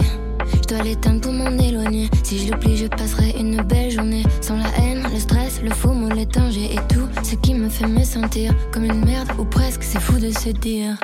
Je 0.53 0.67
dois 0.75 0.83
l'éteindre 0.83 1.21
pour 1.21 1.33
m'en 1.33 1.51
éloigner. 1.57 2.09
Si 2.23 2.39
je 2.39 2.51
l'oublie, 2.51 2.77
je 2.77 2.87
passerai 2.87 3.35
une 3.37 3.61
belle 3.63 3.91
journée. 3.91 4.23
Sans 4.41 4.57
la 4.57 4.69
haine, 4.79 5.05
le 5.11 5.19
stress, 5.19 5.61
le 5.61 5.71
faux 5.71 5.91
mot, 5.91 6.09
les 6.09 6.25
dangers 6.25 6.73
et 6.73 6.93
tout 6.93 7.07
ce 7.23 7.35
qui 7.35 7.53
me 7.53 7.67
fait 7.69 7.87
me 7.87 8.03
sentir 8.03 8.53
comme 8.71 8.85
une 8.85 9.03
merde 9.03 9.29
ou 9.37 9.43
presque. 9.43 9.83
C'est 9.83 9.99
fou 9.99 10.17
de 10.19 10.31
se 10.31 10.49
dire 10.49 10.95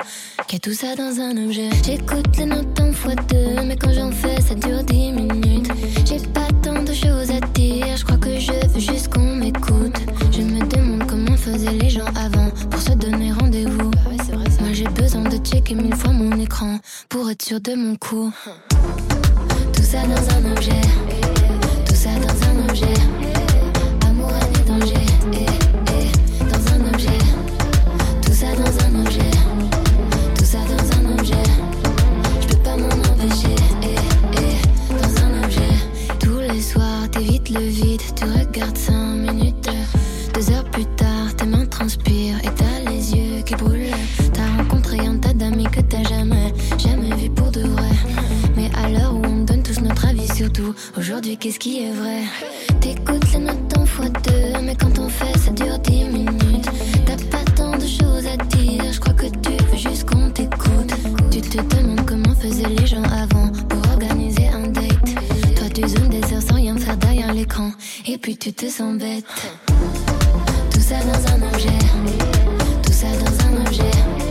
qu'il 0.46 0.56
y 0.56 0.56
a 0.56 0.60
tout 0.60 0.72
ça 0.74 0.94
dans 0.96 1.20
un 1.20 1.44
objet. 1.44 1.68
J'écoute 1.84 2.36
les 2.38 2.46
notes 2.46 2.80
en 2.80 2.92
fois 2.92 3.14
deux, 3.28 3.62
mais 3.66 3.76
quand 3.76 3.92
j'en 3.92 4.10
fais, 4.10 4.40
ça 4.40 4.54
dure 4.54 4.82
dix 4.84 5.12
minutes. 5.12 5.70
J'ai 6.06 6.20
pas 6.28 6.48
tant 6.62 6.82
de 6.82 6.92
choses 6.94 7.30
à 7.30 7.40
dire, 7.52 7.96
je 7.96 8.04
crois 8.04 8.18
que 8.18 8.38
je 8.38 8.52
veux 8.52 8.80
juste 8.80 9.12
qu'on 9.12 9.36
m'écoute. 9.36 9.96
Je 10.32 10.40
me 10.42 10.60
demande 10.68 11.06
comment 11.06 11.36
faisaient 11.36 11.72
les 11.72 11.90
gens 11.90 12.06
avant 12.16 12.50
pour 12.70 12.80
se 12.80 12.92
donner 12.92 13.32
rendez-vous. 13.32 13.43
De 15.30 15.38
checker 15.38 15.74
mille 15.74 15.94
fois 15.96 16.12
mon 16.12 16.38
écran 16.38 16.78
pour 17.08 17.30
être 17.30 17.42
sûr 17.42 17.58
de 17.60 17.74
mon 17.74 17.96
coup. 17.96 18.30
Tout 19.72 19.82
ça 19.82 20.02
dans 20.02 20.36
un 20.36 20.52
objet, 20.52 20.80
tout 21.86 21.94
ça 21.94 22.10
dans 22.18 22.46
un 22.48 22.68
objet. 22.68 23.33
Qu'est-ce 51.36 51.58
qui 51.58 51.84
est 51.84 51.90
vrai? 51.90 52.22
T'écoutes 52.80 53.32
les 53.32 53.38
notes 53.38 53.78
en 53.78 53.86
fois 53.86 54.08
deux, 54.08 54.60
mais 54.62 54.74
quand 54.76 54.98
on 54.98 55.08
fait 55.08 55.38
ça 55.38 55.50
dure 55.50 55.78
10 55.78 56.04
minutes. 56.04 56.68
T'as 57.06 57.16
pas 57.30 57.44
tant 57.56 57.76
de 57.76 57.86
choses 57.86 58.26
à 58.26 58.36
dire, 58.56 58.92
je 58.92 59.00
crois 59.00 59.14
que 59.14 59.26
tu 59.26 59.50
veux 59.50 59.76
juste 59.76 60.08
qu'on 60.08 60.30
t'écoute. 60.30 60.92
Tu 61.30 61.40
te 61.40 61.58
demandes 61.76 62.06
comment 62.06 62.34
faisaient 62.34 62.68
les 62.68 62.86
gens 62.86 63.02
avant 63.02 63.50
pour 63.68 63.92
organiser 63.92 64.48
un 64.48 64.68
date. 64.68 65.14
Toi 65.56 65.68
tu 65.72 65.88
zoomes 65.88 66.08
des 66.08 66.34
heures 66.34 66.42
sans 66.42 66.56
rien 66.56 66.76
faire 66.76 66.96
derrière 66.98 67.32
l'écran, 67.32 67.70
et 68.06 68.18
puis 68.18 68.36
tu 68.36 68.52
te 68.52 68.66
sens 68.66 68.96
bête. 68.98 69.24
Tout 70.70 70.80
ça 70.80 70.96
dans 71.00 71.32
un 71.32 71.48
objet, 71.52 71.78
tout 72.82 72.92
ça 72.92 73.06
dans 73.18 73.46
un 73.46 73.66
objet. 73.66 74.23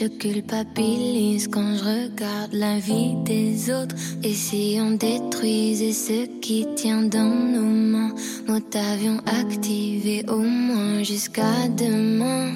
Je 0.00 0.06
culpabilise 0.06 1.46
quand 1.48 1.74
je 1.76 1.84
regarde 1.84 2.54
la 2.54 2.78
vie 2.78 3.16
des 3.22 3.70
autres. 3.70 3.94
Et 4.24 4.32
si 4.32 4.78
on 4.80 4.92
détruisait 4.92 5.92
ce 5.92 6.24
qui 6.40 6.66
tient 6.74 7.02
dans 7.02 7.28
nos 7.28 7.60
mains, 7.60 8.14
mode 8.48 8.74
avion 8.74 9.18
activé 9.26 10.24
au 10.26 10.38
moins 10.38 11.02
jusqu'à 11.02 11.68
demain. 11.76 12.50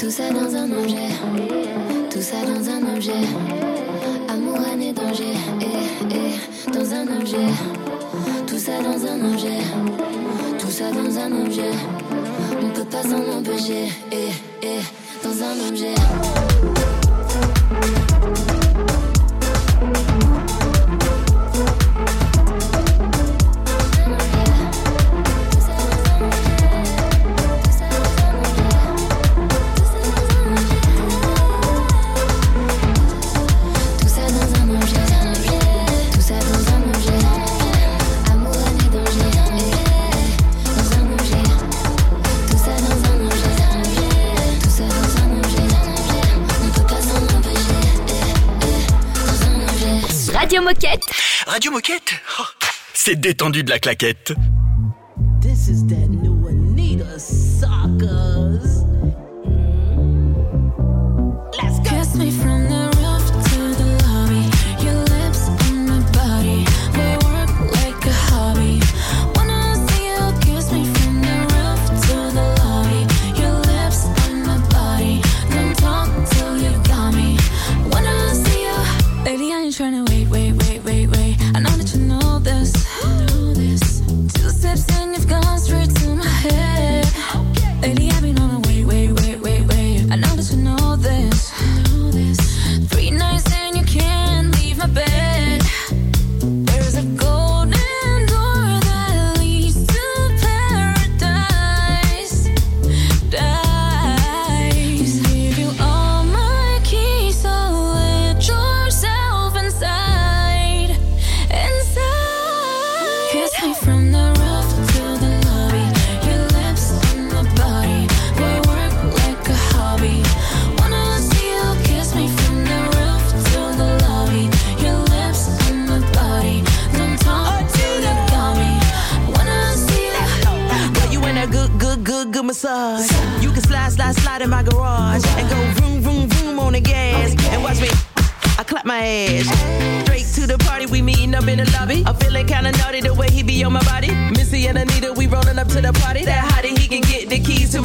Tout 0.00 0.10
ça 0.10 0.30
dans 0.30 0.52
un 0.52 0.68
objet, 0.72 1.10
tout 2.10 2.22
ça 2.22 2.38
dans 2.44 2.68
un 2.68 2.96
objet. 2.96 3.12
Amour, 4.28 4.58
et 4.80 4.92
danger, 4.92 5.36
eh, 5.60 6.10
eh, 6.10 6.72
dans 6.72 6.92
un 6.92 7.20
objet. 7.20 7.46
Tout 8.48 8.58
ça 8.58 8.82
dans 8.82 9.06
un 9.06 9.32
objet, 9.32 9.60
tout 10.58 10.70
ça 10.70 10.90
dans 10.90 11.18
un 11.20 11.44
objet. 11.44 11.70
On 12.60 12.68
peut 12.70 12.88
pas 12.90 13.02
s'en 13.04 13.38
empêcher, 13.38 13.92
eh, 14.10 14.32
eh, 14.64 15.05
dans 15.22 15.42
un 15.42 15.68
objet. 15.68 16.85
C'est 53.06 53.20
détendu 53.20 53.62
de 53.62 53.70
la 53.70 53.78
claquette. 53.78 54.34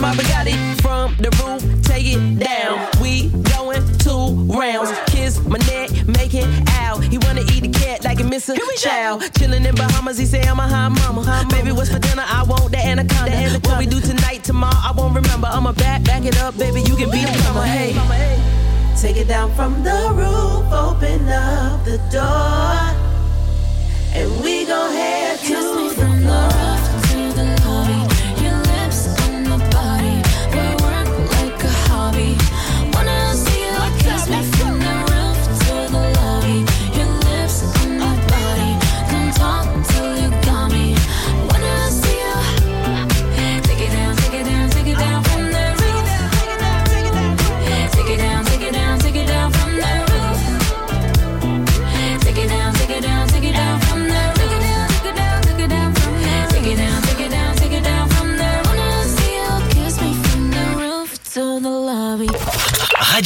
My 0.01 0.13
Bugatti. 0.15 0.81
From 0.81 1.15
the 1.17 1.29
roof, 1.39 1.61
take 1.83 2.07
it 2.07 2.39
down. 2.39 2.89
We 2.99 3.29
going 3.53 3.83
two 3.99 4.33
rounds. 4.51 4.91
Kiss 5.07 5.39
my 5.45 5.59
neck, 5.69 5.91
make 6.07 6.33
it 6.33 6.47
out. 6.81 7.03
He 7.03 7.19
wanna 7.19 7.41
eat 7.53 7.61
the 7.61 7.69
cat 7.69 8.03
like 8.03 8.19
a 8.19 8.23
missing 8.23 8.57
child. 8.77 9.21
Chilling 9.37 9.63
in 9.63 9.75
Bahamas, 9.75 10.17
he 10.17 10.25
say 10.25 10.41
I'm 10.41 10.59
a 10.59 10.67
high 10.67 10.89
mama. 10.89 11.21
high 11.21 11.47
Baby, 11.49 11.71
what's 11.71 11.91
for 11.91 11.99
dinner? 11.99 12.25
I 12.25 12.43
want 12.43 12.71
the 12.71 12.79
anaconda. 12.79 13.59
What 13.69 13.77
we 13.77 13.85
do 13.85 14.01
tonight, 14.01 14.43
tomorrow, 14.43 14.73
I 14.75 14.91
won't 14.97 15.15
remember. 15.15 15.47
I'ma 15.47 15.73
back, 15.73 16.03
back 16.03 16.25
it 16.25 16.37
up, 16.39 16.57
baby. 16.57 16.81
You 16.81 16.95
can 16.95 17.11
be 17.11 17.21
the 17.21 17.31
plumber. 17.43 17.61
Hey. 17.61 17.93
Take 18.99 19.17
it 19.17 19.27
down 19.27 19.53
from 19.55 19.83
the 19.83 20.11
roof, 20.13 20.71
open 20.71 21.27
up 21.29 21.85
the 21.85 21.97
door, 22.11 22.77
and 24.13 24.43
we 24.43 24.65
gon' 24.65 24.91
head 24.93 25.39
to 25.39 25.75
me 25.75 25.89
the 25.89 25.95
from 25.95 26.21
the 26.21 26.27
floor. 26.27 26.75
roof 26.75 26.90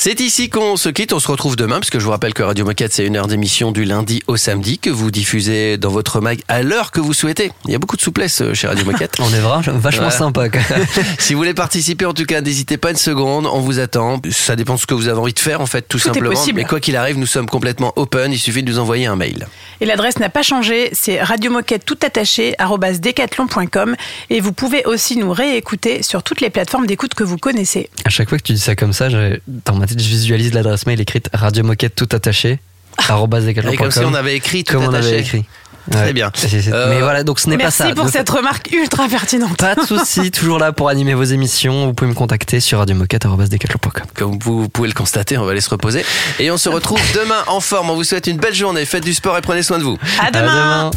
C'est 0.00 0.20
ici 0.20 0.48
qu'on 0.48 0.76
se 0.76 0.88
quitte. 0.90 1.12
On 1.12 1.18
se 1.18 1.26
retrouve 1.26 1.56
demain, 1.56 1.80
parce 1.80 1.90
que 1.90 1.98
je 1.98 2.04
vous 2.04 2.12
rappelle 2.12 2.32
que 2.32 2.44
Radio 2.44 2.64
Moquette, 2.64 2.92
c'est 2.92 3.04
une 3.04 3.16
heure 3.16 3.26
d'émission 3.26 3.72
du 3.72 3.84
lundi 3.84 4.22
au 4.28 4.36
samedi 4.36 4.78
que 4.78 4.90
vous 4.90 5.10
diffusez 5.10 5.76
dans 5.76 5.90
votre 5.90 6.20
mag 6.20 6.38
à 6.46 6.62
l'heure 6.62 6.92
que 6.92 7.00
vous 7.00 7.12
souhaitez. 7.12 7.50
Il 7.64 7.72
y 7.72 7.74
a 7.74 7.80
beaucoup 7.80 7.96
de 7.96 8.00
souplesse 8.00 8.40
euh, 8.40 8.54
chez 8.54 8.68
Radio 8.68 8.84
Moquette. 8.84 9.14
On 9.18 9.28
est 9.34 9.40
vra- 9.40 9.60
vachement 9.68 10.02
Voilà. 10.02 10.10
sympa. 10.12 10.48
quoi. 10.50 10.60
si 11.18 11.32
vous 11.34 11.38
voulez 11.40 11.52
participer, 11.52 12.04
en 12.04 12.14
tout 12.14 12.26
cas, 12.26 12.40
n'hésitez 12.40 12.76
pas 12.76 12.92
une 12.92 12.96
seconde. 12.96 13.46
On 13.46 13.58
vous 13.58 13.80
attend. 13.80 14.20
Ça 14.30 14.54
dépend 14.54 14.76
de 14.76 14.78
ce 14.78 14.86
que 14.86 14.94
vous 14.94 15.08
avez 15.08 15.18
envie 15.18 15.34
de 15.34 15.38
faire, 15.40 15.60
en 15.60 15.66
fait, 15.66 15.82
tout, 15.82 15.98
Tout 15.98 16.04
est 16.10 16.12
simplement. 16.14 16.30
possible. 16.30 16.60
Mais 16.60 16.64
quoi 16.64 16.78
qu'il 16.78 16.94
arrive, 16.94 17.18
nous 17.18 17.26
sommes 17.26 17.48
complètement 17.48 17.92
open. 17.96 18.32
Il 18.32 18.38
suffit 18.38 18.62
de 18.62 18.70
nous 18.70 18.78
envoyer 18.78 19.06
un 19.06 19.16
mail. 19.16 19.48
Et 19.80 19.84
l'adresse 19.84 20.20
n'a 20.20 20.28
pas 20.28 20.42
changé, 20.44 20.90
c'est 20.92 21.20
radiomoquette 21.20 21.84
tout 21.84 21.98
attaché 22.06 22.54
decathlon.com 23.00 23.96
et 24.30 24.40
vous 24.40 24.52
pouvez 24.52 24.84
aussi 24.84 25.16
nous 25.16 25.32
réécouter 25.32 26.04
sur 26.04 26.22
toutes 26.22 26.40
les 26.40 26.50
plateformes 26.50 26.86
d'écoute 26.86 27.14
que 27.14 27.24
vous 27.24 27.36
connaissez. 27.36 27.90
À 28.04 28.10
chaque 28.10 28.28
fois 28.28 28.38
que 28.38 28.44
tu 28.44 28.52
dis 28.52 28.60
ça 28.60 28.76
comme 28.76 28.92
ça, 28.92 29.08
dans 29.48 29.74
ma 29.74 29.86
tête, 29.88 30.00
je 30.00 30.08
visualise 30.08 30.54
l'adresse 30.54 30.86
mail 30.86 31.00
écrite 31.00 31.28
radio 31.32 31.64
moquette 31.64 31.94
tout 31.96 32.08
attaché. 32.12 32.58
decathlon.com. 32.98 33.72
Et 33.72 33.76
comme 33.76 33.90
si 33.90 33.98
on 34.00 34.14
avait 34.14 34.36
écrit 34.36 34.64
tout 34.64 34.74
Comme 34.74 34.84
on 34.84 34.88
attaché. 34.88 35.08
avait 35.08 35.20
écrit. 35.20 35.44
Très 35.90 36.02
Ouais. 36.06 36.12
bien. 36.12 36.30
C'est- 36.34 36.48
c'est- 36.48 36.70
Euh, 36.70 36.90
Mais 36.90 37.00
voilà, 37.00 37.24
donc 37.24 37.40
ce 37.40 37.48
n'est 37.48 37.56
pas 37.56 37.62
Merci 37.64 37.78
ça. 37.78 37.94
pour 37.94 38.04
Ne- 38.04 38.10
cette 38.10 38.28
remarque 38.28 38.68
ultra 38.72 39.08
pertinente. 39.08 39.56
Pas 39.56 39.74
de 39.74 39.80
souci, 39.86 40.30
toujours 40.30 40.58
là 40.58 40.70
pour 40.72 40.90
animer 40.90 41.14
vos 41.14 41.22
émissions. 41.24 41.86
Vous 41.86 41.94
pouvez 41.94 42.10
me 42.10 42.14
contacter 42.14 42.60
sur 42.60 42.78
radiomoquette.com. 42.80 43.90
Comme 44.14 44.38
vous 44.38 44.68
pouvez 44.68 44.88
le 44.88 44.94
constater, 44.94 45.38
on 45.38 45.44
va 45.46 45.52
aller 45.52 45.62
se 45.62 45.70
reposer. 45.70 46.04
Et 46.40 46.50
on 46.50 46.58
se 46.58 46.68
retrouve 46.68 47.00
demain 47.14 47.42
en 47.46 47.60
forme. 47.60 47.88
On 47.88 47.94
vous 47.94 48.04
souhaite 48.04 48.26
une 48.26 48.36
belle 48.36 48.54
journée. 48.54 48.84
Faites 48.84 49.04
du 49.04 49.14
sport 49.14 49.38
et 49.38 49.40
prenez 49.40 49.62
soin 49.62 49.78
de 49.78 49.84
vous. 49.84 49.96
À 50.20 50.30
demain. 50.30 50.90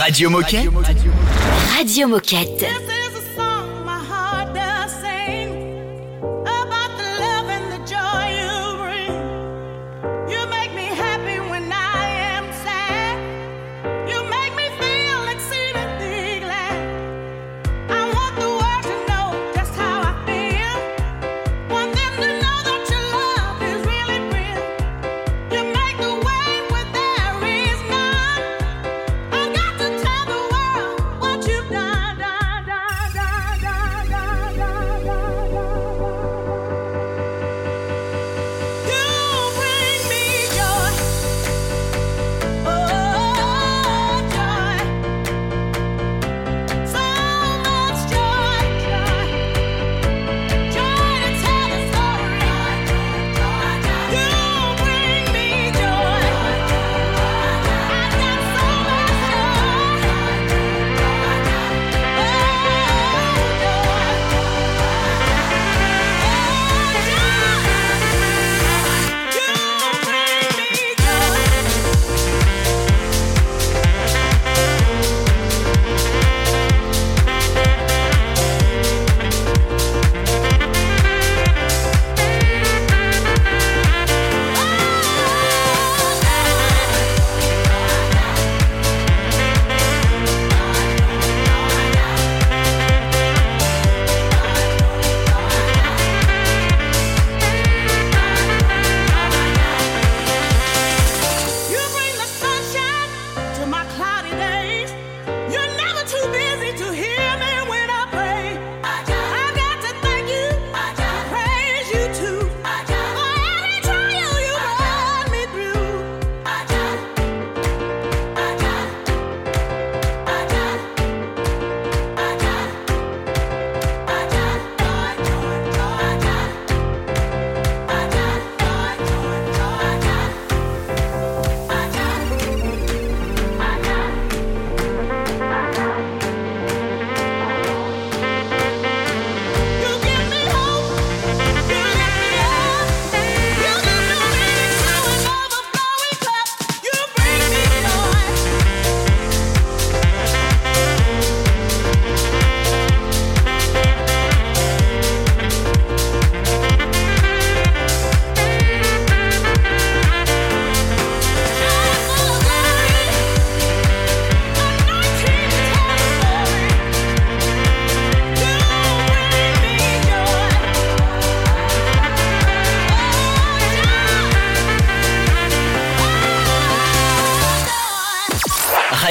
Radio 0.00 0.30
Moquette. 0.30 0.70
Radio 1.76 2.08
Moquette. 2.08 2.62
My 2.62 2.95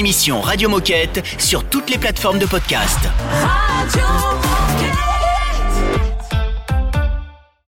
émission 0.00 0.40
Radio 0.40 0.70
Moquette 0.70 1.22
sur 1.36 1.62
toutes 1.62 1.90
les 1.90 1.98
plateformes 1.98 2.38
de 2.38 2.46
podcast. 2.46 2.98